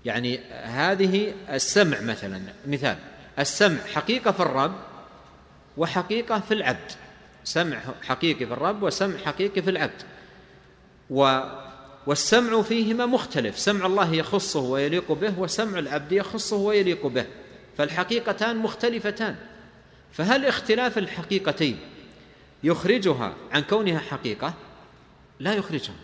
[0.05, 2.97] يعني هذه السمع مثلا مثال
[3.39, 4.75] السمع حقيقة في الرب
[5.77, 6.93] وحقيقة في العبد.
[7.45, 10.03] سمع حقيقي في الرب وسمع حقيقي في العبد.
[11.11, 11.41] و
[12.07, 13.59] والسمع فيهما مختلف.
[13.59, 17.27] سمع الله يخصه ويليق به وسمع العبد يخصه ويليق به.
[17.79, 19.37] فالحقيقتان مختلفتان.
[20.13, 21.79] فهل اختلاف الحقيقتين
[22.65, 24.55] يخرجها عن كونها حقيقة؟
[25.41, 25.95] لا يخرجها.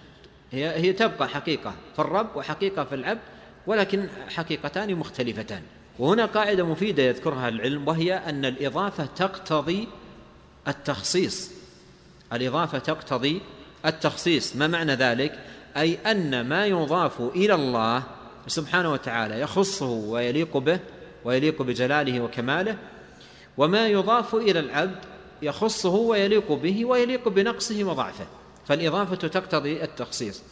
[0.53, 3.21] هي هي تبقى حقيقة في الرب وحقيقة في العبد
[3.67, 5.63] ولكن حقيقتان مختلفتان.
[5.99, 9.89] وهنا قاعدة مفيدة يذكرها العلم وهي أن الإضافة تقتضي
[10.69, 11.51] التخصيص.
[12.33, 13.41] الإضافة تقتضي
[13.87, 14.57] التخصيص.
[14.57, 15.39] ما معنى ذلك؟
[15.77, 18.03] أي أن ما يضاف إلى الله
[18.47, 20.79] سبحانه وتعالى يخصه ويليق به
[21.25, 22.77] ويليق بجلاله وكماله
[23.59, 24.99] وما يضاف إلى العبد
[25.43, 28.27] يخصه ويليق به ويليق بنقصه وضعفه.
[28.67, 30.43] فالإضافة تقتضي التخصيص.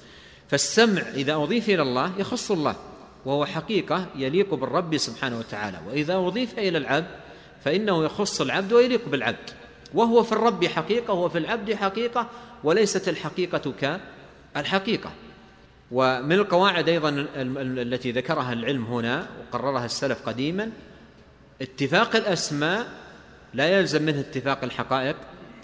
[0.48, 2.76] فالسمع إذا أضيف إلى الله يخص الله.
[3.26, 5.80] وهو حقيقة يليق بالرب سبحانه وتعالى.
[5.88, 7.10] وإذا أضيف إلى العبد
[7.64, 9.50] فإنه يخص العبد ويليق بالعبد.
[9.94, 12.28] وهو في الرب حقيقة وهو في العبد حقيقة
[12.64, 13.74] وليست الحقيقة
[14.54, 15.10] كالحقيقه
[15.90, 20.70] ومن القواعد أيضا التي ذكرها العلم هنا وقررها السلف قديما
[21.62, 22.86] اتفاق الأسماء
[23.54, 25.16] لا يلزم منه اتفاق الحقائق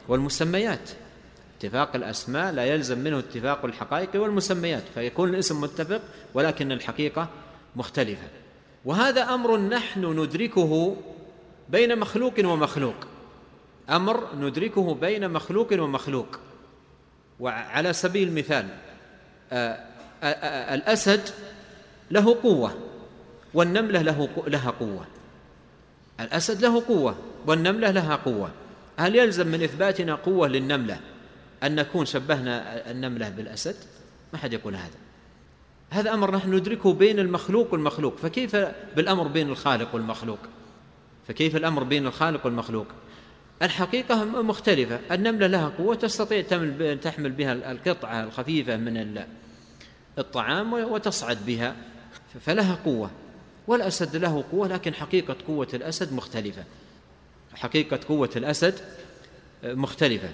[0.08, 0.90] والمسميات.
[1.58, 4.82] اتفاق الأسماء لا يلزم منه اتفاق الحقائق والمسميات.
[4.94, 6.00] فيكون الاسم متفق
[6.34, 7.28] ولكن الحقيقة
[7.76, 8.28] مختلفه
[8.84, 10.96] وهذا أمر نحن ندركه
[11.68, 12.94] بين مخلوق ومخلوق.
[13.90, 16.38] أمر ندركه بين مخلوق ومخلوق.
[17.40, 18.68] وعلى سبيل المثال
[19.52, 19.78] آه،
[20.22, 21.30] آه، آه، الأسد
[22.10, 22.74] له قوة
[23.54, 25.06] والنملة له لها قوة.
[26.20, 27.16] الأسد له قوة
[27.46, 28.50] والنملة لها قوة.
[28.96, 31.00] هل يلزم من إثباتنا قوة للنملة
[31.62, 33.76] أن نكون شبهنا النملة بالأسد؟
[34.32, 35.09] ما حد يقول هذا.
[35.90, 38.16] هذا أمر نحن ندركه بين المخلوق والمخلوق.
[38.16, 38.56] فكيف
[38.96, 40.38] بالأمر بين الخالق والمخلوق؟
[41.28, 42.86] فكيف الأمر بين الخالق والمخلوق؟
[43.62, 45.00] الحقيقة مختلفة.
[45.12, 46.40] النملة لها قوة تستطيع
[46.94, 49.24] تحمل بها القطعة الخفيفة من
[50.18, 51.76] الطعام وتصعد بها.
[52.40, 53.10] فلها قوة.
[53.66, 56.64] والأسد له قوة لكن حقيقة قوة الأسد مختلفة.
[57.54, 58.74] حقيقة قوة الأسد
[59.64, 60.28] مختلفة.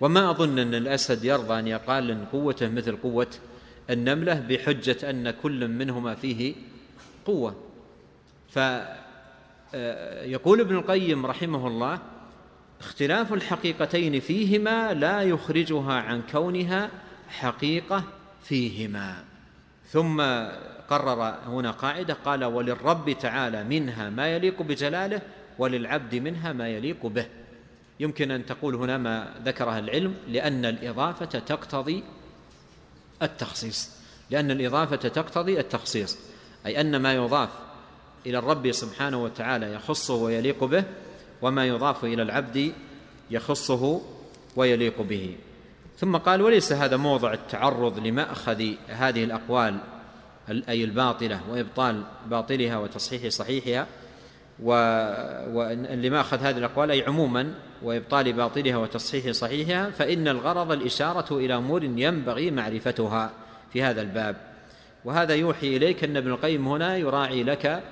[0.00, 3.26] وما أظن أن الأسد يرضى أن يقال إن قوته مثل قوة
[3.90, 6.54] النملة بحجة أن كل منهما فيه
[7.24, 7.56] قوة.
[8.48, 8.90] فيقول
[10.60, 11.98] ابن القيم رحمه الله
[12.80, 16.90] اختلاف الحقيقتين فيهما لا يخرجها عن كونها
[17.28, 18.04] حقيقة
[18.42, 19.24] فيهما.
[19.88, 20.20] ثم
[20.88, 25.20] قرر هنا قاعدة قال وللرب تعالى منها ما يليق بجلاله
[25.58, 27.26] وللعبد منها ما يليق به.
[28.00, 32.04] يمكن أن تقول هنا ما ذكرها العلم لأن الإضافة تقتضي
[33.22, 33.90] التخصيص.
[34.30, 36.16] لأن الإضافة تقتضي التخصيص
[36.66, 37.48] أي أن ما يضاف
[38.26, 40.84] إلى الرب سبحانه وتعالى يخصه ويليق به
[41.42, 42.72] وما يضاف إلى العبد
[43.30, 44.00] يخصه
[44.56, 45.36] ويليق به.
[45.98, 49.78] ثم قال وليس هذا موضع التعرض لمأخذ هذه الأقوال
[50.68, 53.86] أي الباطلة وإبطال باطلها وتصحيح صحيحها
[54.62, 62.50] ولماخذ هذه الأقوال أي عموما وإبطال باطلها وتصحيح صحيحها فإن الغرض الإشارة إلى أمور ينبغي
[62.50, 63.30] معرفتها
[63.72, 64.36] في هذا الباب.
[65.04, 67.82] وهذا يوحي إليك أن ابن القيم هنا يراعي لك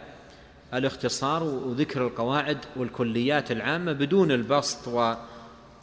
[0.75, 4.89] الاختصار وذكر القواعد والكليات العامة بدون البسط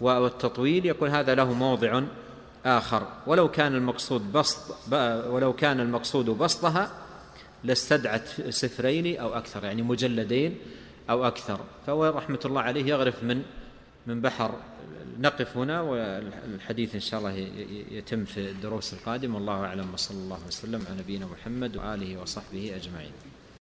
[0.01, 2.01] والتطويل يقول هذا له موضع
[2.65, 3.07] آخر.
[3.27, 4.75] ولو كان المقصود بسط
[5.29, 6.91] ولو كان المقصود بسطها
[7.63, 10.57] لاستدعت سفرين أو أكثر يعني مجلدين
[11.09, 11.59] أو أكثر.
[11.87, 13.43] فهو رحمة الله عليه يغرف من
[14.07, 14.59] من بحر.
[15.19, 17.31] نقف هنا والحديث إن شاء الله
[17.91, 19.35] يتم في الدروس القادمة.
[19.35, 19.93] والله أعلم.
[19.93, 23.11] وصلى الله وسلم على نبينا محمد وآله وصحبه أجمعين.